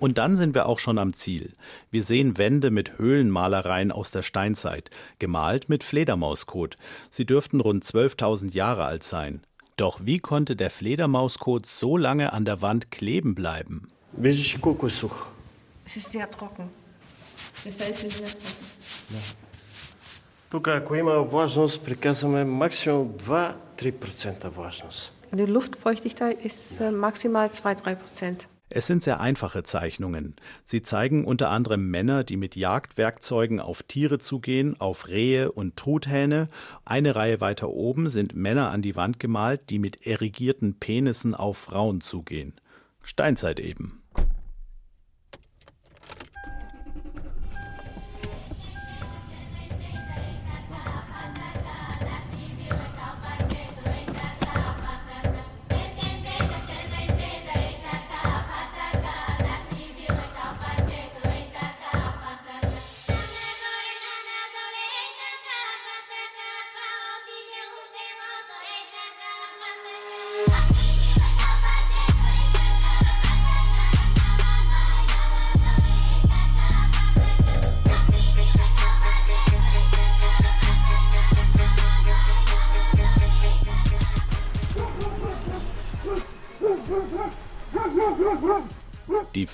Und 0.00 0.18
dann 0.18 0.36
sind 0.36 0.54
wir 0.54 0.66
auch 0.66 0.78
schon 0.78 0.98
am 0.98 1.12
Ziel. 1.12 1.54
Wir 1.90 2.02
sehen 2.02 2.36
Wände 2.36 2.70
mit 2.70 2.98
Höhlenmalereien 2.98 3.90
aus 3.90 4.10
der 4.10 4.22
Steinzeit, 4.22 4.90
gemalt 5.18 5.68
mit 5.68 5.82
Fledermauskot. 5.82 6.76
Sie 7.10 7.24
dürften 7.24 7.60
rund 7.60 7.84
12.000 7.84 8.52
Jahre 8.52 8.84
alt 8.84 9.02
sein. 9.02 9.40
Doch 9.76 10.00
wie 10.04 10.18
konnte 10.18 10.56
der 10.56 10.70
Fledermauskot 10.70 11.66
so 11.66 11.96
lange 11.96 12.32
an 12.32 12.44
der 12.44 12.60
Wand 12.60 12.90
kleben 12.90 13.34
bleiben? 13.34 13.88
Es 15.84 15.96
ist 15.96 16.12
sehr 16.12 16.30
trocken. 16.30 16.68
Der 17.64 17.72
Fels 17.72 18.04
ist 18.04 18.18
sehr 18.18 18.28
trocken. 18.28 18.64
Ja. 19.10 19.43
Тук, 20.53 20.67
ако 20.67 20.95
има 20.95 21.23
влажност, 21.23 21.85
приказваме 21.85 22.43
максимум 22.43 23.09
2-3% 23.09 24.49
влажност. 24.49 25.13
Die 25.33 25.45
Luftfeuchtigkeit 25.45 26.43
ist 26.43 26.81
äh, 26.81 26.91
maximal 26.91 27.49
2-3 27.49 27.97
Es 28.71 28.87
sind 28.87 29.03
sehr 29.03 29.19
einfache 29.19 29.63
Zeichnungen. 29.63 30.35
Sie 30.63 30.81
zeigen 30.81 31.25
unter 31.25 31.49
anderem 31.49 31.89
Männer, 31.89 32.23
die 32.23 32.37
mit 32.37 32.55
Jagdwerkzeugen 32.55 33.59
auf 33.59 33.83
Tiere 33.83 34.19
zugehen, 34.19 34.79
auf 34.79 35.07
Rehe 35.07 35.51
und 35.51 35.75
Truthähne. 35.75 36.49
Eine 36.85 37.15
Reihe 37.15 37.41
weiter 37.41 37.69
oben 37.69 38.07
sind 38.07 38.35
Männer 38.35 38.69
an 38.71 38.81
die 38.81 38.95
Wand 38.95 39.19
gemalt, 39.19 39.69
die 39.69 39.79
mit 39.79 40.05
erigierten 40.05 40.75
Penissen 40.75 41.33
auf 41.35 41.57
Frauen 41.57 42.01
zugehen. 42.01 42.53
Steinzeit 43.01 43.59
eben. 43.59 44.01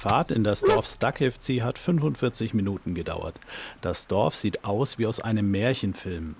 Fahrt 0.01 0.31
in 0.31 0.45
das 0.45 0.63
Dorf 0.63 0.87
Stakivci 0.87 1.59
hat 1.59 1.77
45 1.77 2.55
Minuten 2.55 2.95
gedauert. 2.95 3.39
Das 3.83 4.07
Dorf 4.07 4.35
sieht 4.35 4.65
aus 4.65 4.97
wie 4.99 5.07
aus 5.07 5.21
einem 5.21 5.51
Märchenfilm. 5.51 6.37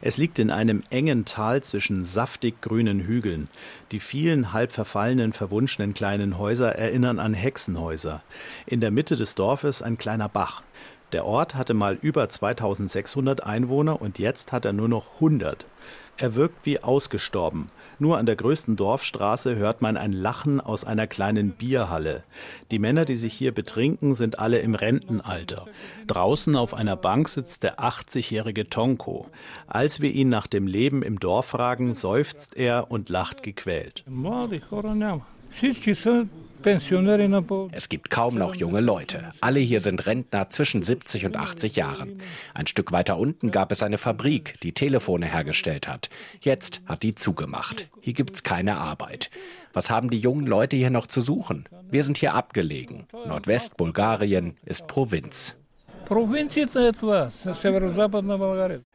Es 0.00 0.16
liegt 0.16 0.38
in 0.38 0.52
einem 0.52 0.84
engen 0.90 1.24
Tal 1.24 1.60
zwischen 1.60 2.04
saftig 2.04 2.60
grünen 2.60 3.00
Hügeln. 3.00 3.48
Die 3.90 3.98
vielen 3.98 4.52
halb 4.52 4.70
verfallenen, 4.70 5.32
verwunschenen 5.32 5.92
kleinen 5.92 6.38
Häuser 6.38 6.76
erinnern 6.76 7.18
an 7.18 7.34
Hexenhäuser. 7.34 8.22
In 8.64 8.80
der 8.80 8.92
Mitte 8.92 9.16
des 9.16 9.34
Dorfes 9.34 9.82
ein 9.82 9.98
kleiner 9.98 10.28
Bach. 10.28 10.62
Der 11.10 11.26
Ort 11.26 11.56
hatte 11.56 11.74
mal 11.74 11.98
über 12.00 12.28
2600 12.28 13.42
Einwohner 13.42 14.00
und 14.00 14.20
jetzt 14.20 14.52
hat 14.52 14.64
er 14.64 14.72
nur 14.72 14.88
noch 14.88 15.14
100. 15.14 15.66
Er 16.16 16.36
wirkt 16.36 16.64
wie 16.64 16.80
ausgestorben. 16.80 17.70
Nur 18.00 18.16
an 18.16 18.24
der 18.24 18.34
größten 18.34 18.76
Dorfstraße 18.76 19.56
hört 19.56 19.82
man 19.82 19.98
ein 19.98 20.14
Lachen 20.14 20.58
aus 20.58 20.84
einer 20.84 21.06
kleinen 21.06 21.50
Bierhalle. 21.50 22.22
Die 22.70 22.78
Männer, 22.78 23.04
die 23.04 23.14
sich 23.14 23.34
hier 23.34 23.52
betrinken, 23.52 24.14
sind 24.14 24.38
alle 24.38 24.60
im 24.60 24.74
Rentenalter. 24.74 25.66
Draußen 26.06 26.56
auf 26.56 26.72
einer 26.72 26.96
Bank 26.96 27.28
sitzt 27.28 27.62
der 27.62 27.78
80-jährige 27.78 28.70
Tonko. 28.70 29.26
Als 29.66 30.00
wir 30.00 30.10
ihn 30.12 30.30
nach 30.30 30.46
dem 30.46 30.66
Leben 30.66 31.02
im 31.02 31.20
Dorf 31.20 31.44
fragen, 31.46 31.92
seufzt 31.92 32.56
er 32.56 32.90
und 32.90 33.10
lacht 33.10 33.42
gequält. 33.42 34.02
Es 37.72 37.88
gibt 37.88 38.10
kaum 38.10 38.36
noch 38.36 38.54
junge 38.54 38.80
Leute. 38.80 39.32
Alle 39.40 39.60
hier 39.60 39.80
sind 39.80 40.06
Rentner 40.06 40.50
zwischen 40.50 40.82
70 40.82 41.26
und 41.26 41.36
80 41.36 41.76
Jahren. 41.76 42.20
Ein 42.54 42.66
Stück 42.66 42.92
weiter 42.92 43.18
unten 43.18 43.50
gab 43.50 43.72
es 43.72 43.82
eine 43.82 43.98
Fabrik, 43.98 44.60
die 44.60 44.72
Telefone 44.72 45.26
hergestellt 45.26 45.88
hat. 45.88 46.10
Jetzt 46.40 46.82
hat 46.86 47.02
die 47.02 47.14
zugemacht. 47.14 47.88
Hier 48.00 48.12
gibt 48.12 48.34
es 48.34 48.42
keine 48.42 48.76
Arbeit. 48.76 49.30
Was 49.72 49.90
haben 49.90 50.10
die 50.10 50.18
jungen 50.18 50.46
Leute 50.46 50.76
hier 50.76 50.90
noch 50.90 51.06
zu 51.06 51.20
suchen? 51.20 51.64
Wir 51.90 52.04
sind 52.04 52.18
hier 52.18 52.34
abgelegen. 52.34 53.06
Nordwestbulgarien 53.26 54.56
ist 54.64 54.86
Provinz. 54.86 55.56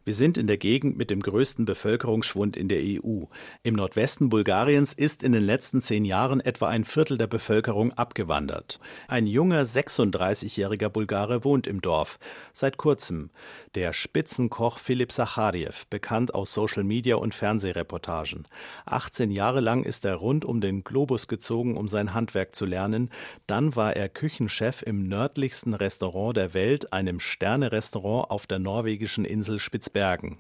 Wir 0.06 0.14
sind 0.14 0.38
in 0.38 0.46
der 0.46 0.58
Gegend 0.58 1.00
mit 1.00 1.10
dem 1.10 1.20
größten 1.20 1.66
Bevölkerungsschwund 1.66 2.56
in 2.56 2.68
der 2.68 2.78
EU. 2.84 3.24
Im 3.64 3.74
Nordwesten 3.74 4.30
Bulgariens 4.30 4.94
ist 4.94 5.24
in 5.24 5.32
den 5.32 5.44
letzten 5.44 5.82
zehn 5.82 6.06
Jahren 6.06 6.42
etwa 6.42 6.68
ein 6.68 6.86
Viertel 6.86 7.18
der 7.18 7.26
Bevölkerung 7.26 7.92
abgewandert. 7.94 8.80
Ein 9.08 9.26
junger 9.26 9.64
36-jähriger 9.64 10.90
Bulgare 10.90 11.44
wohnt 11.44 11.66
im 11.66 11.82
Dorf. 11.82 12.20
Seit 12.54 12.78
kurzem. 12.78 13.32
Der 13.74 13.94
Spitzenkoch 13.94 14.78
Philipp 14.78 15.12
Sacharjew, 15.12 15.74
bekannt 15.90 16.36
aus 16.36 16.54
Social 16.54 16.84
Media 16.84 17.16
und 17.16 17.34
Fernsehreportagen. 17.34 18.48
18 18.86 19.32
Jahre 19.32 19.60
lang 19.60 19.84
ist 19.84 20.06
er 20.06 20.18
rund 20.18 20.46
um 20.46 20.62
den 20.62 20.84
Globus 20.84 21.28
gezogen, 21.28 21.76
um 21.78 21.88
sein 21.88 22.14
Handwerk 22.14 22.54
zu 22.54 22.66
lernen. 22.66 23.10
Dann 23.48 23.76
war 23.76 23.96
er 23.96 24.10
Küchenchef 24.10 24.84
im 24.84 25.08
nördlichsten 25.08 25.74
Restaurant 25.74 26.38
der 26.38 26.54
Welt, 26.54 26.94
einem 26.94 27.20
Sterne-Restaurant 27.20 28.30
auf 28.30 28.46
der 28.46 28.60
norwegischen 28.60 29.26
Insel 29.26 29.60
Spitzbergen. 29.60 29.95
Bergen. 29.96 30.40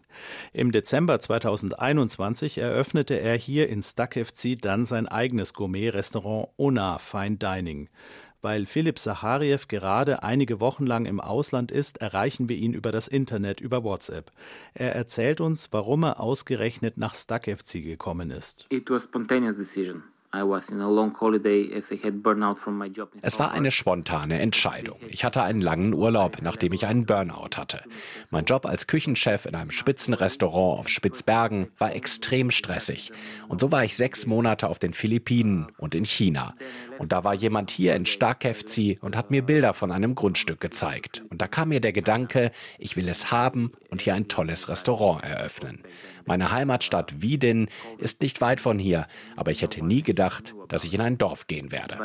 Im 0.51 0.73
Dezember 0.73 1.17
2021 1.17 2.57
eröffnete 2.57 3.13
er 3.13 3.37
hier 3.37 3.69
in 3.69 3.81
Stakevci 3.81 4.57
dann 4.57 4.83
sein 4.83 5.07
eigenes 5.07 5.53
Gourmet-Restaurant 5.53 6.49
Ona 6.57 6.97
Fine 6.97 7.37
Dining. 7.37 7.87
Weil 8.41 8.65
Philipp 8.65 8.99
Sacharjew 8.99 9.61
gerade 9.69 10.23
einige 10.23 10.59
Wochen 10.59 10.85
lang 10.85 11.05
im 11.05 11.21
Ausland 11.21 11.71
ist, 11.71 12.01
erreichen 12.01 12.49
wir 12.49 12.57
ihn 12.57 12.73
über 12.73 12.91
das 12.91 13.07
Internet, 13.07 13.61
über 13.61 13.85
WhatsApp. 13.85 14.29
Er 14.73 14.93
erzählt 14.93 15.39
uns, 15.39 15.69
warum 15.71 16.03
er 16.03 16.19
ausgerechnet 16.19 16.97
nach 16.97 17.15
Stakevci 17.15 17.81
gekommen 17.81 18.31
ist. 18.31 18.67
It 18.69 18.89
was 18.89 19.05
spontaneous 19.05 19.55
decision. 19.55 20.03
Es 23.21 23.39
war 23.39 23.51
eine 23.51 23.71
spontane 23.71 24.39
Entscheidung. 24.39 24.99
Ich 25.07 25.23
hatte 25.23 25.41
einen 25.41 25.61
langen 25.61 25.93
Urlaub, 25.93 26.41
nachdem 26.41 26.73
ich 26.73 26.85
einen 26.85 27.05
Burnout 27.05 27.57
hatte. 27.57 27.83
Mein 28.31 28.45
Job 28.45 28.65
als 28.65 28.87
Küchenchef 28.87 29.45
in 29.45 29.55
einem 29.55 29.71
Spitzenrestaurant 29.71 30.79
auf 30.79 30.89
Spitzbergen 30.89 31.67
war 31.77 31.95
extrem 31.95 32.51
stressig. 32.51 33.11
Und 33.47 33.61
so 33.61 33.71
war 33.71 33.85
ich 33.85 33.95
sechs 33.95 34.25
Monate 34.25 34.67
auf 34.67 34.77
den 34.77 34.93
Philippinen 34.93 35.67
und 35.77 35.95
in 35.95 36.05
China. 36.05 36.53
Und 36.99 37.11
da 37.11 37.23
war 37.23 37.33
jemand 37.33 37.71
hier 37.71 37.95
in 37.95 38.05
Starkevzi 38.05 38.99
und 39.01 39.15
hat 39.15 39.31
mir 39.31 39.41
Bilder 39.41 39.73
von 39.73 39.91
einem 39.91 40.15
Grundstück 40.15 40.59
gezeigt. 40.59 41.23
Und 41.29 41.41
da 41.41 41.47
kam 41.47 41.69
mir 41.69 41.79
der 41.79 41.93
Gedanke, 41.93 42.51
ich 42.77 42.97
will 42.97 43.07
es 43.07 43.31
haben 43.31 43.71
und 43.89 44.01
hier 44.01 44.15
ein 44.15 44.27
tolles 44.27 44.67
Restaurant 44.67 45.23
eröffnen. 45.23 45.83
Meine 46.25 46.51
Heimatstadt 46.51 47.21
Wiedin 47.21 47.67
ist 47.99 48.21
nicht 48.21 48.41
weit 48.41 48.59
von 48.59 48.79
hier, 48.79 49.05
aber 49.35 49.51
ich 49.51 49.61
hätte 49.61 49.85
nie 49.85 50.01
gedacht, 50.01 50.24
dass 50.67 50.83
ich 50.83 50.93
in 50.93 51.01
ein 51.01 51.17
Dorf 51.17 51.47
gehen 51.47 51.71
werde. 51.71 51.97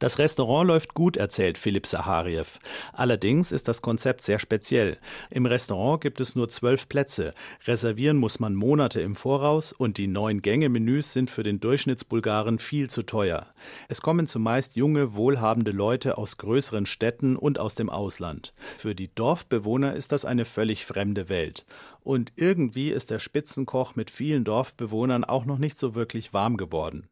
Das 0.00 0.20
Restaurant 0.20 0.68
läuft 0.68 0.94
gut, 0.94 1.16
erzählt 1.16 1.58
Philipp 1.58 1.84
Saharjew. 1.84 2.44
Allerdings 2.92 3.50
ist 3.50 3.66
das 3.66 3.82
Konzept 3.82 4.22
sehr 4.22 4.38
speziell. 4.38 4.98
Im 5.28 5.44
Restaurant 5.44 6.00
gibt 6.00 6.20
es 6.20 6.36
nur 6.36 6.48
zwölf 6.48 6.88
Plätze. 6.88 7.34
Reservieren 7.66 8.16
muss 8.16 8.38
man 8.38 8.54
Monate 8.54 9.00
im 9.00 9.16
Voraus 9.16 9.72
und 9.72 9.98
die 9.98 10.06
neun 10.06 10.40
Gänge-Menüs 10.40 11.12
sind 11.12 11.30
für 11.30 11.42
den 11.42 11.58
Durchschnittsbulgaren 11.58 12.60
viel 12.60 12.88
zu 12.88 13.02
teuer. 13.02 13.48
Es 13.88 14.00
kommen 14.00 14.28
zumeist 14.28 14.76
junge, 14.76 15.16
wohlhabende 15.16 15.72
Leute 15.72 16.16
aus 16.16 16.36
größeren 16.36 16.86
Städten 16.86 17.34
und 17.34 17.58
aus 17.58 17.74
dem 17.74 17.90
Ausland. 17.90 18.54
Für 18.76 18.94
die 18.94 19.12
Dorfbewohner 19.12 19.96
ist 19.96 20.12
das 20.12 20.24
eine 20.24 20.44
völlig 20.44 20.86
fremde 20.86 21.28
Welt. 21.28 21.66
Und 22.08 22.32
irgendwie 22.36 22.88
ist 22.88 23.10
der 23.10 23.18
Spitzenkoch 23.18 23.94
mit 23.94 24.10
vielen 24.10 24.42
Dorfbewohnern 24.42 25.24
auch 25.24 25.44
noch 25.44 25.58
nicht 25.58 25.76
so 25.76 25.94
wirklich 25.94 26.32
warm 26.32 26.56
geworden. 26.56 27.10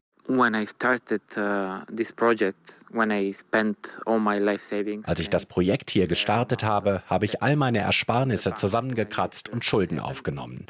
Als 5.05 5.19
ich 5.19 5.29
das 5.29 5.45
Projekt 5.45 5.89
hier 5.89 6.07
gestartet 6.07 6.63
habe, 6.63 7.01
habe 7.07 7.25
ich 7.25 7.41
all 7.41 7.55
meine 7.55 7.79
Ersparnisse 7.79 8.53
zusammengekratzt 8.53 9.47
und 9.47 9.63
Schulden 9.63 9.99
aufgenommen. 9.99 10.65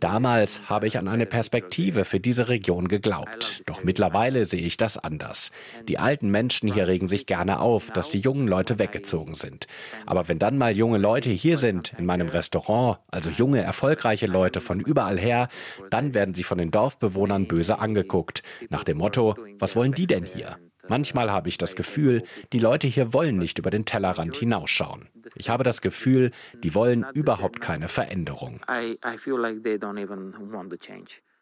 Damals 0.00 0.68
habe 0.70 0.86
ich 0.86 0.96
an 0.98 1.08
eine 1.08 1.26
Perspektive 1.26 2.04
für 2.04 2.20
diese 2.20 2.48
Region 2.48 2.88
geglaubt. 2.88 3.62
Doch 3.66 3.84
mittlerweile 3.84 4.46
sehe 4.46 4.62
ich 4.62 4.78
das 4.78 4.96
anders. 4.96 5.50
Die 5.88 5.98
alten 5.98 6.30
Menschen 6.30 6.72
hier 6.72 6.88
regen 6.88 7.08
sich 7.08 7.26
gerne 7.26 7.60
auf, 7.60 7.90
dass 7.90 8.08
die 8.08 8.20
jungen 8.20 8.48
Leute 8.48 8.78
weggezogen 8.78 9.34
sind. 9.34 9.66
Aber 10.06 10.28
wenn 10.28 10.38
dann 10.38 10.56
mal 10.56 10.74
junge 10.74 10.98
Leute 10.98 11.30
hier 11.30 11.58
sind, 11.58 11.92
in 11.98 12.06
meinem 12.06 12.28
Restaurant, 12.28 12.98
also 13.08 13.28
junge, 13.28 13.60
erfolgreiche 13.60 14.26
Leute 14.26 14.60
von 14.60 14.80
überall 14.80 15.18
her, 15.18 15.48
dann 15.90 16.14
werden 16.14 16.34
sie 16.34 16.44
von 16.44 16.58
den 16.58 16.70
Dorfbewohnern 16.70 17.46
böse 17.46 17.78
angeguckt. 17.78 18.42
Nach 18.70 18.84
dem 18.84 19.01
Motto, 19.02 19.34
was 19.58 19.74
wollen 19.74 19.92
die 19.92 20.06
denn 20.06 20.24
hier? 20.24 20.58
Manchmal 20.88 21.30
habe 21.30 21.48
ich 21.48 21.58
das 21.58 21.74
Gefühl, 21.74 22.22
die 22.52 22.60
Leute 22.60 22.86
hier 22.86 23.12
wollen 23.12 23.36
nicht 23.36 23.58
über 23.58 23.70
den 23.70 23.84
Tellerrand 23.84 24.36
hinausschauen. 24.36 25.08
Ich 25.34 25.50
habe 25.50 25.64
das 25.64 25.80
Gefühl, 25.80 26.30
die 26.62 26.74
wollen 26.74 27.04
überhaupt 27.12 27.60
keine 27.60 27.88
Veränderung. 27.88 28.60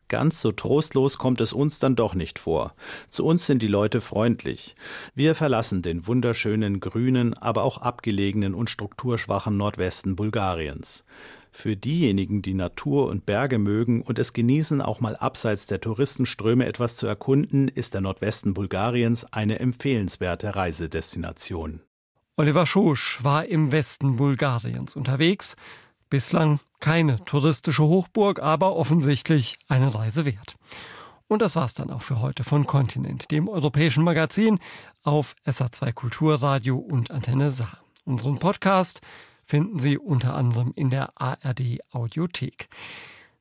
Ganz 0.08 0.40
so 0.40 0.50
trostlos 0.50 1.18
kommt 1.18 1.40
es 1.40 1.52
uns 1.52 1.78
dann 1.78 1.96
doch 1.96 2.14
nicht 2.14 2.38
vor. 2.38 2.74
Zu 3.10 3.26
uns 3.26 3.46
sind 3.46 3.60
die 3.60 3.68
Leute 3.68 4.00
freundlich. 4.00 4.74
Wir 5.14 5.34
verlassen 5.34 5.82
den 5.82 6.06
wunderschönen 6.06 6.80
grünen, 6.80 7.34
aber 7.34 7.62
auch 7.62 7.78
abgelegenen 7.78 8.54
und 8.54 8.70
strukturschwachen 8.70 9.56
Nordwesten 9.56 10.16
Bulgariens. 10.16 11.04
Für 11.52 11.76
diejenigen, 11.76 12.42
die 12.42 12.54
Natur 12.54 13.08
und 13.08 13.26
Berge 13.26 13.58
mögen 13.58 14.02
und 14.02 14.18
es 14.18 14.32
genießen, 14.32 14.80
auch 14.80 15.00
mal 15.00 15.16
abseits 15.16 15.66
der 15.66 15.80
Touristenströme 15.80 16.64
etwas 16.66 16.96
zu 16.96 17.06
erkunden, 17.06 17.68
ist 17.68 17.94
der 17.94 18.00
Nordwesten 18.00 18.54
Bulgariens 18.54 19.24
eine 19.32 19.58
empfehlenswerte 19.58 20.54
Reisedestination. 20.54 21.80
Oliver 22.36 22.66
Schosch 22.66 23.22
war 23.22 23.44
im 23.46 23.72
Westen 23.72 24.16
Bulgariens 24.16 24.96
unterwegs. 24.96 25.56
Bislang 26.08 26.60
keine 26.78 27.22
touristische 27.24 27.84
Hochburg, 27.84 28.40
aber 28.40 28.74
offensichtlich 28.76 29.58
eine 29.68 29.94
Reise 29.94 30.24
wert. 30.24 30.56
Und 31.28 31.42
das 31.42 31.54
war's 31.54 31.74
dann 31.74 31.90
auch 31.90 32.02
für 32.02 32.20
heute 32.20 32.42
von 32.42 32.66
Kontinent, 32.66 33.30
dem 33.30 33.48
europäischen 33.48 34.02
Magazin 34.02 34.58
auf 35.02 35.36
SA2 35.46 35.92
Kulturradio 35.92 36.76
und 36.76 37.10
Antenne 37.10 37.50
Saar. 37.50 37.78
Unseren 38.04 38.38
Podcast 38.38 39.00
finden 39.50 39.80
Sie 39.80 39.98
unter 39.98 40.34
anderem 40.34 40.72
in 40.76 40.90
der 40.90 41.20
ARD 41.20 41.80
Audiothek. 41.90 42.68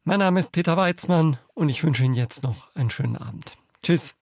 Mein 0.04 0.18
Name 0.18 0.40
ist 0.40 0.52
Peter 0.52 0.76
Weizmann 0.76 1.38
und 1.54 1.70
ich 1.70 1.84
wünsche 1.84 2.04
Ihnen 2.04 2.16
jetzt 2.16 2.42
noch 2.42 2.74
einen 2.76 2.90
schönen 2.90 3.16
Abend. 3.16 3.56
Tschüss. 3.84 4.16